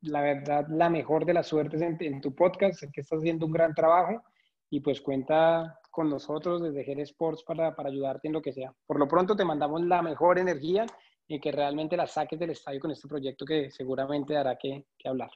La 0.00 0.22
verdad, 0.22 0.66
la 0.68 0.88
mejor 0.88 1.24
de 1.24 1.34
las 1.34 1.46
suertes 1.46 1.80
en, 1.82 1.96
en 2.00 2.20
tu 2.20 2.34
podcast, 2.34 2.84
que 2.92 3.00
estás 3.00 3.18
haciendo 3.18 3.46
un 3.46 3.52
gran 3.52 3.74
trabajo 3.74 4.22
y 4.70 4.80
pues 4.80 5.00
cuenta 5.00 5.78
con 5.98 6.10
nosotros 6.10 6.62
desde 6.62 6.84
Ger 6.84 7.00
Sports 7.00 7.42
para, 7.42 7.74
para 7.74 7.88
ayudarte 7.88 8.28
en 8.28 8.34
lo 8.34 8.40
que 8.40 8.52
sea. 8.52 8.72
Por 8.86 9.00
lo 9.00 9.08
pronto 9.08 9.34
te 9.34 9.44
mandamos 9.44 9.82
la 9.82 10.00
mejor 10.00 10.38
energía 10.38 10.86
y 11.26 11.40
que 11.40 11.50
realmente 11.50 11.96
la 11.96 12.06
saques 12.06 12.38
del 12.38 12.50
estadio 12.50 12.78
con 12.78 12.92
este 12.92 13.08
proyecto 13.08 13.44
que 13.44 13.68
seguramente 13.72 14.32
dará 14.32 14.56
que, 14.56 14.84
que 14.96 15.08
hablar. 15.08 15.28